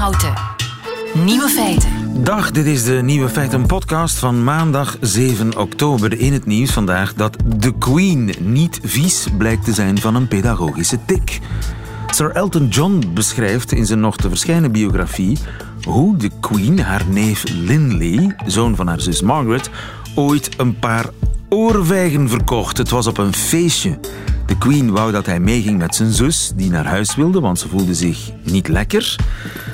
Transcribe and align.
Houten. 0.00 0.34
Nieuwe 1.24 1.48
feiten. 1.48 2.24
Dag, 2.24 2.50
dit 2.50 2.66
is 2.66 2.84
de 2.84 2.92
Nieuwe 2.92 3.28
Feiten 3.28 3.66
podcast 3.66 4.18
van 4.18 4.44
maandag 4.44 4.96
7 5.00 5.58
oktober. 5.58 6.18
In 6.18 6.32
het 6.32 6.46
nieuws 6.46 6.70
vandaag 6.70 7.14
dat 7.14 7.36
de 7.56 7.78
Queen 7.78 8.34
niet 8.38 8.80
vies 8.82 9.26
blijkt 9.38 9.64
te 9.64 9.72
zijn 9.72 9.98
van 9.98 10.14
een 10.14 10.28
pedagogische 10.28 10.98
tik. 11.04 11.38
Sir 12.10 12.30
Elton 12.30 12.68
John 12.68 13.10
beschrijft 13.14 13.72
in 13.72 13.86
zijn 13.86 14.00
nog 14.00 14.16
te 14.16 14.28
verschijnen 14.28 14.72
biografie 14.72 15.38
hoe 15.84 16.16
de 16.16 16.30
Queen 16.40 16.80
haar 16.80 17.06
neef 17.08 17.44
Linley, 17.48 18.36
zoon 18.46 18.76
van 18.76 18.86
haar 18.86 19.00
zus 19.00 19.22
Margaret, 19.22 19.70
ooit 20.14 20.50
een 20.56 20.78
paar 20.78 21.06
oorvijgen 21.48 22.28
verkocht. 22.28 22.78
Het 22.78 22.90
was 22.90 23.06
op 23.06 23.18
een 23.18 23.34
feestje. 23.34 23.98
De 24.46 24.58
Queen 24.58 24.90
wou 24.90 25.12
dat 25.12 25.26
hij 25.26 25.40
meeging 25.40 25.78
met 25.78 25.94
zijn 25.94 26.12
zus, 26.12 26.52
die 26.56 26.70
naar 26.70 26.86
huis 26.86 27.14
wilde, 27.14 27.40
want 27.40 27.58
ze 27.58 27.68
voelde 27.68 27.94
zich 27.94 28.30
niet 28.42 28.68
lekker. 28.68 29.16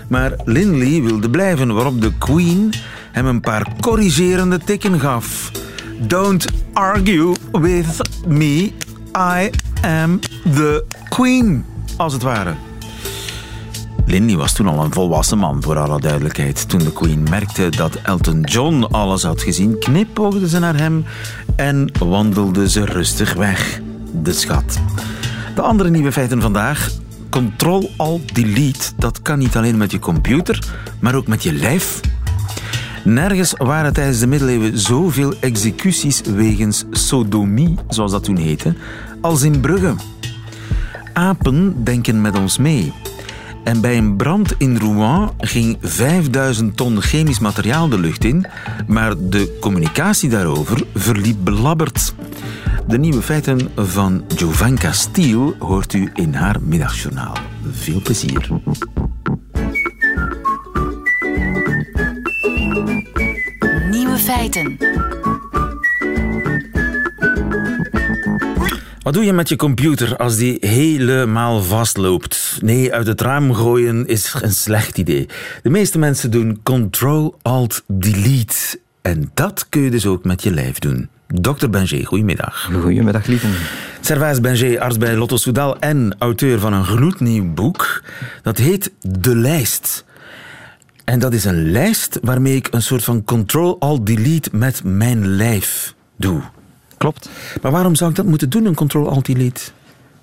Maar 0.09 0.33
Linley 0.45 1.03
wilde 1.03 1.31
blijven, 1.31 1.75
waarop 1.75 2.01
de 2.01 2.13
Queen 2.19 2.73
hem 3.13 3.27
een 3.27 3.41
paar 3.41 3.67
corrigerende 3.81 4.59
tikken 4.59 5.01
gaf. 5.01 5.51
Don't 6.01 6.47
argue 6.73 7.37
with 7.53 8.01
me. 8.27 8.73
I 9.17 9.51
am 9.83 10.21
the 10.43 10.85
Queen, 11.09 11.65
als 11.97 12.13
het 12.13 12.23
ware. 12.23 12.55
Linley 14.07 14.37
was 14.37 14.53
toen 14.53 14.69
al 14.69 14.85
een 14.85 14.93
volwassen 14.93 15.39
man, 15.39 15.63
voor 15.63 15.79
alle 15.79 16.01
duidelijkheid. 16.01 16.69
Toen 16.69 16.79
de 16.79 16.93
Queen 16.93 17.27
merkte 17.31 17.69
dat 17.69 17.99
Elton 18.03 18.41
John 18.41 18.83
alles 18.83 19.23
had 19.23 19.43
gezien, 19.43 19.79
knipoogde 19.79 20.49
ze 20.49 20.59
naar 20.59 20.77
hem 20.77 21.05
en 21.57 21.91
wandelde 21.99 22.71
ze 22.71 22.85
rustig 22.85 23.35
weg. 23.35 23.81
De 24.23 24.33
schat. 24.33 24.79
De 25.55 25.63
andere 25.63 25.91
nieuwe 25.91 26.13
feiten 26.13 26.41
vandaag. 26.41 26.91
Ctrl-Alt-Delete, 27.37 28.93
dat 28.97 29.23
kan 29.23 29.39
niet 29.39 29.57
alleen 29.57 29.77
met 29.77 29.91
je 29.91 29.99
computer, 29.99 30.65
maar 31.01 31.15
ook 31.15 31.27
met 31.27 31.43
je 31.43 31.53
lijf. 31.53 32.01
Nergens 33.05 33.55
waren 33.57 33.93
tijdens 33.93 34.19
de 34.19 34.27
middeleeuwen 34.27 34.79
zoveel 34.79 35.35
executies 35.41 36.21
wegens 36.21 36.85
sodomie, 36.91 37.75
zoals 37.89 38.11
dat 38.11 38.25
toen 38.25 38.37
heette, 38.37 38.75
als 39.21 39.43
in 39.43 39.61
Brugge. 39.61 39.95
Apen 41.13 41.85
denken 41.85 42.21
met 42.21 42.39
ons 42.39 42.59
mee. 42.59 42.93
En 43.65 43.81
bij 43.81 43.97
een 43.97 44.17
brand 44.17 44.55
in 44.59 44.77
Rouen 44.77 45.31
ging 45.39 45.77
5000 45.81 46.77
ton 46.77 47.01
chemisch 47.03 47.39
materiaal 47.39 47.89
de 47.89 47.99
lucht 47.99 48.25
in, 48.25 48.47
maar 48.87 49.15
de 49.19 49.57
communicatie 49.61 50.29
daarover 50.29 50.83
verliep 50.95 51.37
belabberd. 51.45 52.15
De 52.89 52.99
nieuwe 52.99 53.23
feiten 53.23 53.71
van 53.77 54.25
Jovanka 54.37 54.93
Stiel 54.93 55.55
hoort 55.59 55.93
u 55.93 56.11
in 56.15 56.35
haar 56.35 56.57
middagjournaal. 56.63 57.37
Veel 57.71 58.01
plezier. 58.03 58.49
Nieuwe 63.91 64.17
feiten. 64.17 64.77
Wat 69.03 69.15
doe 69.15 69.25
je 69.25 69.33
met 69.33 69.49
je 69.49 69.57
computer 69.57 70.17
als 70.17 70.37
die 70.37 70.57
helemaal 70.61 71.63
vastloopt? 71.63 72.59
Nee, 72.63 72.93
uit 72.93 73.07
het 73.07 73.21
raam 73.21 73.55
gooien 73.55 74.07
is 74.07 74.35
een 74.41 74.53
slecht 74.53 74.99
idee. 74.99 75.29
De 75.63 75.71
meeste 75.71 75.99
mensen 75.99 76.31
doen 76.31 76.61
Ctrl-Alt-Delete. 76.63 78.79
En 79.03 79.31
dat 79.35 79.69
kun 79.69 79.83
je 79.83 79.91
dus 79.91 80.07
ook 80.07 80.25
met 80.25 80.43
je 80.43 80.51
lijf 80.51 80.79
doen. 80.79 81.09
Dr. 81.27 81.69
Benjé, 81.71 82.05
goedemiddag. 82.05 82.71
Goedemiddag, 82.83 83.27
lieve. 83.27 83.47
Servaas 84.01 84.41
Benjé, 84.41 84.81
arts 84.81 84.99
bij 84.99 85.17
Lotto 85.17 85.37
Soudal 85.37 85.79
en 85.79 86.17
auteur 86.19 86.59
van 86.59 86.73
een 86.73 86.85
gloednieuw 86.85 87.53
boek. 87.55 88.03
Dat 88.43 88.57
heet 88.57 88.93
De 89.01 89.37
Lijst. 89.37 90.05
En 91.05 91.19
dat 91.19 91.33
is 91.33 91.45
een 91.45 91.71
lijst 91.71 92.19
waarmee 92.23 92.57
ik 92.57 92.69
een 92.71 92.83
soort 92.83 93.05
van 93.05 93.25
Ctrl-Alt-Delete 93.25 94.51
met 94.53 94.85
mijn 94.85 95.27
lijf 95.27 95.95
doe. 96.17 96.41
Klopt. 96.97 97.29
Maar 97.63 97.73
waarom 97.73 97.95
zou 97.95 98.11
ik 98.11 98.17
dat 98.17 98.27
moeten 98.27 98.51
doen, 98.51 98.65
een 98.65 98.75
Ctrl-Alt-Delete? 98.75 99.71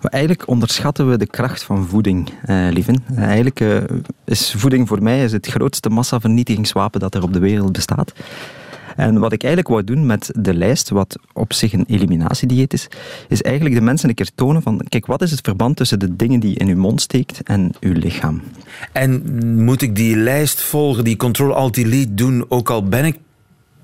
Maar 0.01 0.11
eigenlijk 0.11 0.47
onderschatten 0.47 1.09
we 1.09 1.17
de 1.17 1.25
kracht 1.25 1.63
van 1.63 1.87
voeding, 1.87 2.29
eh, 2.41 2.67
lieven. 2.69 3.03
Eh, 3.15 3.23
eigenlijk 3.23 3.59
eh, 3.59 3.77
is 4.25 4.53
voeding 4.57 4.87
voor 4.87 5.03
mij 5.03 5.23
is 5.23 5.31
het 5.31 5.47
grootste 5.47 5.89
massavernietigingswapen 5.89 6.99
dat 6.99 7.15
er 7.15 7.23
op 7.23 7.33
de 7.33 7.39
wereld 7.39 7.71
bestaat. 7.71 8.13
En 8.95 9.19
wat 9.19 9.33
ik 9.33 9.43
eigenlijk 9.43 9.73
wou 9.73 9.83
doen 9.83 10.05
met 10.05 10.31
de 10.35 10.53
lijst, 10.53 10.89
wat 10.89 11.15
op 11.33 11.53
zich 11.53 11.73
een 11.73 11.85
eliminatiedieet 11.87 12.73
is, 12.73 12.87
is 13.27 13.41
eigenlijk 13.41 13.75
de 13.75 13.81
mensen 13.81 14.09
een 14.09 14.15
keer 14.15 14.31
tonen 14.35 14.61
van, 14.61 14.81
kijk, 14.89 15.05
wat 15.05 15.21
is 15.21 15.31
het 15.31 15.41
verband 15.43 15.75
tussen 15.75 15.99
de 15.99 16.15
dingen 16.15 16.39
die 16.39 16.55
in 16.55 16.67
uw 16.67 16.77
mond 16.77 17.01
steekt 17.01 17.43
en 17.43 17.71
uw 17.79 17.93
lichaam? 17.93 18.41
En 18.91 19.23
moet 19.63 19.81
ik 19.81 19.95
die 19.95 20.15
lijst 20.15 20.61
volgen, 20.61 21.03
die 21.03 21.15
Ctrl-Alt-Delete 21.15 22.13
doen, 22.13 22.45
ook 22.49 22.69
al 22.69 22.83
ben 22.83 23.05
ik 23.05 23.17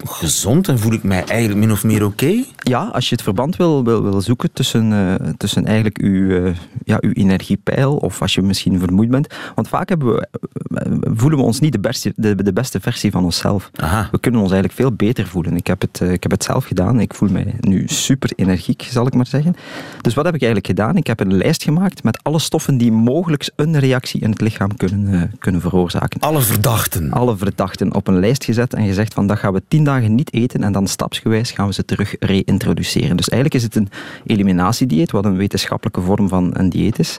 gezond 0.04 0.68
en 0.68 0.80
voel 0.80 0.94
ik 0.94 1.04
mij 1.04 1.24
eigenlijk 1.24 1.60
min 1.60 1.72
of 1.72 1.84
meer 1.84 2.06
oké? 2.06 2.44
Ja, 2.58 2.84
als 2.84 3.10
je 3.10 3.16
het 3.16 3.24
verband 3.24 3.56
wil, 3.56 3.84
wil, 3.84 4.04
wil 4.04 4.22
zoeken 4.22 4.54
tussen, 4.54 4.92
uh, 4.92 5.30
tussen 5.38 5.66
eigenlijk 5.66 5.98
uw, 5.98 6.30
uh, 6.30 6.56
ja, 6.84 6.98
uw 7.02 7.12
energiepeil 7.12 7.96
of 7.96 8.22
als 8.22 8.34
je 8.34 8.42
misschien 8.42 8.80
vermoeid 8.80 9.10
bent. 9.10 9.28
Want 9.56 9.68
vaak 9.68 9.90
hebben 9.90 10.14
we, 10.14 10.28
uh, 10.34 10.98
voelen 11.16 11.40
we 11.40 11.46
ons 11.46 11.60
niet 11.60 11.72
de 11.72 11.80
beste, 11.80 12.14
de, 12.16 12.44
de 12.44 12.54
beste 12.54 12.80
versie 12.80 13.12
van 13.12 13.24
onszelf. 13.24 13.72
Aha. 13.76 14.08
We 14.12 14.20
kunnen 14.20 14.42
ons 14.42 14.52
eigenlijk 14.52 14.82
veel 14.82 14.92
beter 14.92 15.28
voelen. 15.28 15.56
Ik 15.56 15.68
heb, 15.68 15.82
het, 15.82 16.00
ik 16.00 16.24
heb 16.24 16.32
het 16.32 16.44
zelf 16.44 16.66
gedaan. 16.66 17.00
Ik 17.00 17.14
voel 17.14 17.30
mij 17.30 17.54
nu 17.60 17.84
super 17.88 18.32
energiek, 18.36 18.88
zal 18.92 19.08
ik 19.08 19.14
maar 19.14 19.28
zeggen. 19.28 19.56
Dus 20.02 20.14
wat 20.14 20.26
heb 20.26 20.36
ik 20.36 20.42
eigenlijk 20.42 20.68
gedaan? 20.68 20.96
Ik 20.96 21.08
heb 21.08 21.20
een 21.20 21.38
lijst 21.38 21.64
gemaakt 21.64 22.04
met 22.04 22.20
alle 22.24 22.40
stoffen 22.40 22.78
die 22.78 22.92
mogelijk 22.92 23.50
een 23.56 23.80
reactie 23.80 24.22
in 24.22 24.30
het 24.30 24.42
lichaam 24.42 24.76
kunnen, 24.78 25.32
kunnen 25.40 25.62
veroorzaken. 25.62 26.20
Alle 26.20 26.42
verdachten? 26.42 27.12
Alle 27.12 27.38
verdachten 27.38 27.94
op 27.96 28.08
een 28.08 28.20
lijst 28.20 28.44
gezet 28.44 28.74
en 28.74 28.86
gezegd 28.86 29.14
van 29.14 29.28
dat 29.28 29.38
gaan 29.38 29.54
we 29.54 29.62
tien 29.68 29.84
dagen 29.90 30.16
niet 30.16 30.34
eten 30.34 30.64
en 30.64 30.72
dan 30.72 30.88
stapsgewijs 30.88 31.52
gaan 31.52 31.68
we 31.68 31.74
ze 31.74 31.86
terug 31.86 32.16
reintroduceren. 32.20 33.18
Dus 33.18 33.30
eigenlijk 33.30 33.64
is 33.64 33.64
het 33.64 33.76
een 33.76 33.90
eliminatiedieet, 34.26 35.12
wat 35.12 35.26
een 35.26 35.38
wetenschappelijke 35.38 36.02
vorm 36.02 36.28
van 36.28 36.50
een 36.54 36.70
dieet 36.70 37.00
is. 37.00 37.18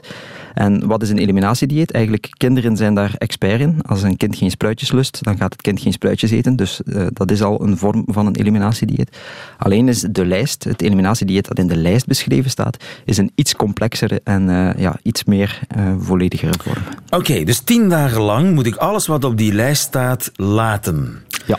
En 0.53 0.87
wat 0.87 1.01
is 1.01 1.09
een 1.09 1.17
eliminatiedieet? 1.17 1.91
Eigenlijk, 1.91 2.29
kinderen 2.37 2.77
zijn 2.77 2.93
daar 2.95 3.13
expert 3.17 3.59
in. 3.59 3.81
Als 3.81 4.03
een 4.03 4.17
kind 4.17 4.35
geen 4.35 4.51
spruitjes 4.51 4.91
lust, 4.91 5.23
dan 5.23 5.37
gaat 5.37 5.51
het 5.51 5.61
kind 5.61 5.79
geen 5.81 5.91
spruitjes 5.91 6.31
eten. 6.31 6.55
Dus 6.55 6.81
uh, 6.85 7.07
dat 7.13 7.31
is 7.31 7.41
al 7.41 7.63
een 7.63 7.77
vorm 7.77 8.03
van 8.05 8.25
een 8.25 8.35
eliminatiedieet. 8.35 9.17
Alleen 9.57 9.87
is 9.87 10.01
de 10.09 10.25
lijst, 10.25 10.63
het 10.63 10.81
eliminatiedieet 10.81 11.47
dat 11.47 11.59
in 11.59 11.67
de 11.67 11.75
lijst 11.75 12.05
beschreven 12.05 12.49
staat, 12.49 12.83
is 13.05 13.17
een 13.17 13.31
iets 13.35 13.55
complexere 13.55 14.21
en 14.23 14.49
uh, 14.49 14.69
ja, 14.77 14.95
iets 15.03 15.23
meer 15.23 15.59
uh, 15.77 15.93
volledigere 15.99 16.53
vorm. 16.63 16.83
Oké, 17.05 17.15
okay, 17.15 17.43
dus 17.43 17.59
tien 17.59 17.89
dagen 17.89 18.21
lang 18.21 18.53
moet 18.53 18.65
ik 18.65 18.75
alles 18.75 19.07
wat 19.07 19.23
op 19.23 19.37
die 19.37 19.53
lijst 19.53 19.81
staat 19.81 20.31
laten. 20.35 21.23
Ja. 21.45 21.57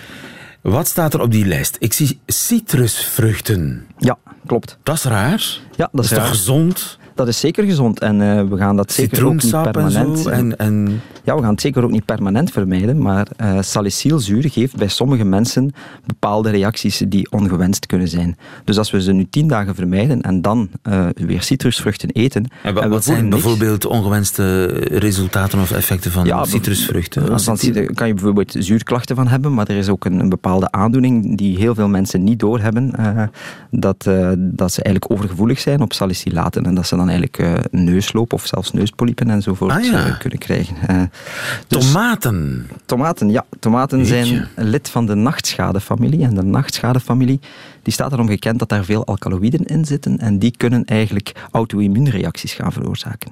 Wat 0.62 0.88
staat 0.88 1.14
er 1.14 1.20
op 1.20 1.30
die 1.30 1.46
lijst? 1.46 1.76
Ik 1.78 1.92
zie 1.92 2.20
citrusvruchten. 2.26 3.86
Ja, 3.98 4.18
klopt. 4.46 4.78
Dat 4.82 4.94
is 4.94 5.02
raar. 5.04 5.58
Ja, 5.76 5.76
dat 5.76 5.76
is, 5.76 5.90
dat 5.92 6.04
is 6.04 6.10
raar. 6.10 6.18
toch 6.18 6.28
gezond? 6.28 6.98
Dat 7.14 7.28
is 7.28 7.40
zeker 7.40 7.64
gezond 7.64 8.00
en 8.00 8.20
uh, 8.20 8.42
we 8.42 8.56
gaan 8.56 8.76
dat 8.76 8.92
zeker 8.92 9.26
ook 9.26 9.42
niet 9.42 9.50
permanent... 9.50 10.16
En, 10.16 10.22
zo 10.22 10.28
en, 10.28 10.58
en... 10.58 11.00
Ja, 11.24 11.34
we 11.34 11.40
gaan 11.42 11.50
het 11.50 11.60
zeker 11.60 11.84
ook 11.84 11.90
niet 11.90 12.04
permanent 12.04 12.50
vermijden, 12.50 13.02
maar 13.02 13.26
uh, 13.40 13.58
salicylzuur 13.60 14.50
geeft 14.50 14.76
bij 14.76 14.88
sommige 14.88 15.24
mensen 15.24 15.72
bepaalde 16.06 16.50
reacties 16.50 17.02
die 17.08 17.30
ongewenst 17.30 17.86
kunnen 17.86 18.08
zijn. 18.08 18.36
Dus 18.64 18.78
als 18.78 18.90
we 18.90 19.02
ze 19.02 19.12
nu 19.12 19.26
tien 19.30 19.48
dagen 19.48 19.74
vermijden 19.74 20.22
en 20.22 20.42
dan 20.42 20.68
uh, 20.88 21.06
weer 21.14 21.42
citrusvruchten 21.42 22.10
eten... 22.10 22.46
En 22.62 22.74
wat, 22.74 22.84
en 22.84 22.90
wat 22.90 23.04
zijn 23.04 23.28
niks, 23.28 23.42
bijvoorbeeld 23.42 23.86
ongewenste 23.86 24.64
resultaten 24.98 25.60
of 25.60 25.70
effecten 25.70 26.10
van 26.10 26.24
ja, 26.24 26.44
citrusvruchten? 26.44 27.30
Als 27.30 27.44
dan 27.44 27.58
kan 27.94 28.06
je 28.06 28.14
bijvoorbeeld 28.14 28.54
zuurklachten 28.58 29.16
van 29.16 29.28
hebben, 29.28 29.54
maar 29.54 29.68
er 29.68 29.76
is 29.76 29.88
ook 29.88 30.04
een, 30.04 30.20
een 30.20 30.28
bepaalde 30.28 30.70
aandoening 30.70 31.38
die 31.38 31.56
heel 31.56 31.74
veel 31.74 31.88
mensen 31.88 32.24
niet 32.24 32.38
doorhebben, 32.38 32.92
dat, 33.70 34.02
dat 34.36 34.72
ze 34.72 34.82
eigenlijk 34.82 35.10
overgevoelig 35.10 35.60
zijn 35.60 35.80
op 35.80 35.92
salicylaten 35.92 36.64
en 36.64 36.74
dat 36.74 36.86
ze 36.86 36.96
dan 36.96 37.01
eigenlijk 37.08 37.38
uh, 37.38 37.54
neusloop 37.70 38.32
of 38.32 38.46
zelfs 38.46 38.72
neuspolypen 38.72 39.30
enzovoort 39.30 39.72
ah, 39.72 39.84
ja. 39.84 40.06
uh, 40.06 40.18
kunnen 40.18 40.38
krijgen. 40.38 40.76
Uh, 40.90 41.02
dus 41.68 41.86
tomaten? 41.86 42.68
Tomaten, 42.86 43.30
ja. 43.30 43.44
Tomaten 43.58 43.98
Jeetje. 43.98 44.24
zijn 44.24 44.48
lid 44.68 44.88
van 44.88 45.06
de 45.06 45.14
nachtschadefamilie. 45.14 46.24
En 46.24 46.34
de 46.34 46.42
nachtschadefamilie 46.42 47.40
die 47.82 47.92
staat 47.92 48.12
erom 48.12 48.28
gekend 48.28 48.58
dat 48.58 48.68
daar 48.68 48.84
veel 48.84 49.06
alkaloïden 49.06 49.64
in 49.64 49.84
zitten 49.84 50.18
en 50.18 50.38
die 50.38 50.54
kunnen 50.56 50.84
eigenlijk 50.84 51.32
auto-immuunreacties 51.50 52.52
gaan 52.52 52.72
veroorzaken. 52.72 53.30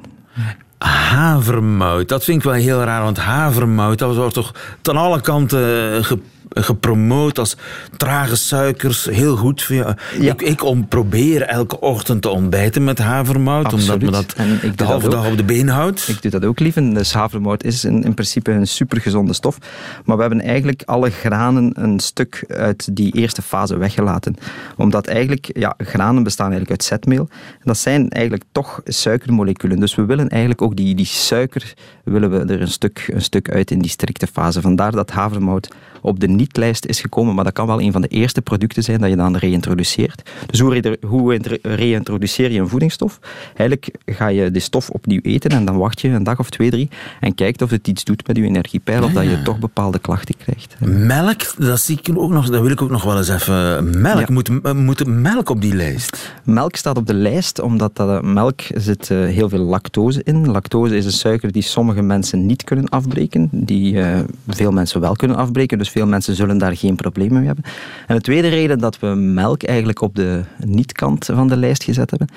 Havermout, 0.79 2.09
dat 2.09 2.25
vind 2.25 2.37
ik 2.39 2.45
wel 2.45 2.53
heel 2.53 2.83
raar, 2.83 3.03
want 3.03 3.19
havermout, 3.19 3.99
dat 3.99 4.17
wordt 4.17 4.35
toch 4.35 4.55
aan 4.83 4.97
alle 4.97 5.21
kanten 5.21 6.05
gepromoot 6.49 7.39
als 7.39 7.57
trage 7.97 8.37
suikers, 8.37 9.05
heel 9.05 9.37
goed. 9.37 9.67
Ja. 9.69 9.97
Ik, 10.19 10.43
ik 10.43 10.65
om, 10.65 10.89
probeer 10.89 11.43
elke 11.43 11.81
ochtend 11.81 12.23
te 12.23 12.29
ontbijten 12.29 12.85
met 12.85 12.99
havermout, 12.99 13.73
omdat 13.73 14.01
me 14.01 14.11
dat 14.11 14.35
de 14.37 14.73
dat 14.77 14.87
halve 14.87 15.07
ook. 15.07 15.13
dag 15.13 15.27
op 15.27 15.37
de 15.37 15.45
been 15.45 15.69
houdt. 15.69 16.09
Ik 16.09 16.23
doe 16.23 16.31
dat 16.31 16.45
ook 16.45 16.59
lief. 16.61 16.77
En 16.77 16.95
Dus 16.95 17.13
havermout 17.13 17.65
is 17.65 17.85
in, 17.85 18.03
in 18.03 18.15
principe 18.15 18.51
een 18.51 18.67
supergezonde 18.67 19.33
stof. 19.33 19.59
Maar 20.05 20.17
we 20.17 20.23
hebben 20.23 20.41
eigenlijk 20.41 20.83
alle 20.85 21.11
granen 21.11 21.83
een 21.83 22.01
stuk 22.01 22.45
uit 22.49 22.97
die 22.97 23.13
eerste 23.13 23.43
fase 23.43 23.77
weggelaten. 23.77 24.37
Omdat 24.77 25.07
eigenlijk, 25.07 25.51
ja, 25.53 25.75
granen 25.79 26.23
bestaan 26.23 26.51
eigenlijk 26.51 26.81
uit 26.81 26.85
zetmeel. 26.85 27.29
En 27.53 27.65
dat 27.65 27.79
zijn 27.79 28.09
eigenlijk 28.09 28.45
toch 28.53 28.81
suikermoleculen. 28.85 29.81
Dus 29.81 29.95
we 29.95 30.05
willen 30.05 30.29
eigenlijk 30.29 30.63
ook 30.63 30.77
die, 30.77 30.95
die 30.95 31.07
suiker, 31.07 31.75
willen 32.05 32.31
we 32.31 32.53
er 32.55 32.61
een 32.61 32.69
stuk, 32.69 33.11
een 33.13 33.23
stuk 33.23 33.51
uit 33.51 33.71
in 33.71 33.79
die 33.79 33.91
strikte 33.91 34.27
fase. 34.27 34.61
Vandaar 34.61 34.93
dat 34.93 35.11
havermout 35.11 35.69
op 36.03 36.21
de 36.21 36.29
niet-lijst 36.35 36.87
is 36.87 37.01
gekomen. 37.01 37.35
Maar 37.35 37.45
dat 37.45 37.53
kan 37.53 37.67
wel 37.67 37.81
een 37.81 37.93
van 37.93 38.01
de 38.01 38.09
eerste 38.09 38.43
producten 38.43 38.83
zijn 38.83 39.01
dat 39.01 39.11
je 39.11 39.17
dan 39.17 39.37
reïntroduceert. 39.37 40.31
Dus 40.47 40.61
hoe, 40.61 40.99
hoe 41.07 41.59
reïntroduceer 41.63 42.53
je 42.53 42.61
een 42.61 42.69
voedingsstof? 42.69 43.19
Eigenlijk 43.57 43.91
ga 44.07 44.27
je 44.29 44.51
die 44.51 44.63
stof 44.63 44.91
opnieuw 44.91 45.21
eten 45.23 45.51
en 45.51 45.65
dan 45.65 45.77
wacht 45.77 46.01
je 46.01 46.09
een 46.09 46.23
dag 46.23 46.39
of 46.39 46.51
twee, 46.51 46.71
drie 46.71 46.89
en 47.21 47.35
kijkt 47.35 47.63
of 47.63 47.71
het 47.71 47.89
iets 47.89 48.05
doet 48.05 48.27
met 48.27 48.37
je 48.37 48.43
energiepeil 48.43 49.03
of 49.05 49.13
dat 49.13 49.25
je 49.25 49.43
toch 49.43 49.59
bepaalde 49.59 49.99
klachten 49.99 50.35
krijgt. 50.37 50.77
Melk, 50.79 51.41
dat, 51.59 51.81
zie 51.81 51.99
ik 52.03 52.19
ook 52.19 52.31
nog, 52.31 52.49
dat 52.49 52.61
wil 52.61 52.71
ik 52.71 52.83
ook 52.83 52.91
nog 52.91 53.03
wel 53.03 53.17
eens 53.19 53.29
even. 53.29 54.01
Melk, 54.01 54.19
Ja. 54.19 54.27
moet, 54.29 54.75
moet 54.75 55.07
melk 55.07 55.49
op 55.49 55.61
die 55.61 55.75
lijst? 55.75 56.33
Melk 56.45 56.77
staat 56.77 56.97
op 56.97 57.07
de 57.07 57.15
lijst 57.15 57.61
omdat 57.61 57.97
dat, 57.97 58.09
eh, 58.09 58.21
melk 58.21 58.61
zit 58.75 59.11
eh, 59.11 59.19
heel 59.19 59.49
veel 59.49 59.59
lactose 59.59 60.21
in. 60.25 60.51
Lactose 60.51 60.97
is 60.97 61.05
een 61.05 61.13
suiker 61.13 61.53
die 61.53 61.63
sommige 61.63 62.03
mensen 62.03 62.47
niet 62.47 62.65
kunnen 62.65 62.89
afbreken, 62.89 63.49
die 63.53 64.01
eh, 64.03 64.19
veel 64.49 64.71
mensen 64.73 65.01
wel 65.01 65.17
kunnen 65.17 65.37
afbreken, 65.37 65.79
dus 65.79 65.89
veel 65.91 66.07
mensen 66.07 66.20
zullen 66.21 66.59
daar 66.59 66.77
geen 66.77 66.97
problemen 66.97 67.39
mee 67.39 67.47
hebben. 67.47 67.65
En 68.07 68.17
de 68.17 68.23
tweede 68.23 68.49
reden 68.49 68.79
dat 68.79 68.99
we 68.99 69.07
melk 69.07 69.63
eigenlijk 69.63 70.01
op 70.01 70.15
de 70.15 70.43
niet-kant 70.65 71.25
van 71.25 71.49
de 71.49 71.57
lijst 71.57 71.85
gezet 71.85 72.11
hebben, 72.11 72.29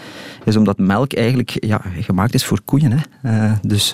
is 0.44 0.56
omdat 0.56 0.78
melk 0.78 1.14
eigenlijk 1.14 1.66
ja, 1.66 1.82
gemaakt 2.00 2.34
is 2.34 2.46
voor 2.46 2.62
koeien. 2.66 2.92
Hè. 2.92 3.00
Eh, 3.22 3.54
dus... 3.62 3.94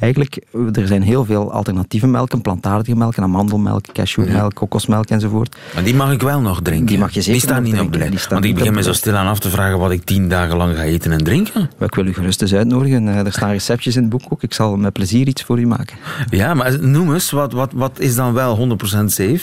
Eigenlijk, 0.00 0.38
er 0.72 0.86
zijn 0.86 1.02
heel 1.02 1.24
veel 1.24 1.52
alternatieve 1.52 2.06
melken, 2.06 2.40
plantaardige 2.40 2.96
melken, 2.96 3.22
amandelmelk, 3.22 3.84
cashewmelk, 3.92 4.54
kokosmelk 4.54 5.06
enzovoort. 5.06 5.56
Maar 5.74 5.84
die 5.84 5.94
mag 5.94 6.12
ik 6.12 6.20
wel 6.22 6.40
nog 6.40 6.62
drinken. 6.62 6.86
Die 6.86 6.98
mag 6.98 7.10
je 7.12 7.20
zeker 7.20 7.32
Die 7.40 7.48
staan 7.48 7.62
niet 7.62 7.80
op 7.80 7.92
de 7.92 7.98
lijst. 7.98 8.28
Want 8.28 8.44
ik 8.44 8.54
begin 8.54 8.74
me 8.74 8.82
zo 8.82 8.92
stilaan 8.92 9.26
af 9.26 9.38
te 9.38 9.50
vragen 9.50 9.78
wat 9.78 9.90
ik 9.90 10.04
tien 10.04 10.28
dagen 10.28 10.56
lang 10.56 10.76
ga 10.76 10.82
eten 10.82 11.12
en 11.12 11.24
drinken. 11.24 11.70
Ik 11.78 11.94
wil 11.94 12.06
u 12.06 12.12
gerust 12.14 12.42
eens 12.42 12.54
uitnodigen. 12.54 13.08
Eh, 13.08 13.18
Er 13.26 13.32
staan 13.32 13.50
receptjes 13.50 13.96
in 13.96 14.00
het 14.00 14.10
boek 14.10 14.22
ook. 14.28 14.42
Ik 14.42 14.54
zal 14.54 14.76
met 14.76 14.92
plezier 14.92 15.28
iets 15.28 15.42
voor 15.42 15.60
u 15.60 15.66
maken. 15.66 15.96
Ja, 16.30 16.54
maar 16.54 16.84
noem 16.84 17.12
eens, 17.14 17.30
wat, 17.30 17.52
wat, 17.52 17.72
wat 17.74 17.98
is 18.00 18.14
dan 18.14 18.32
wel 18.32 18.76
100% 19.02 19.04
safe? 19.04 19.40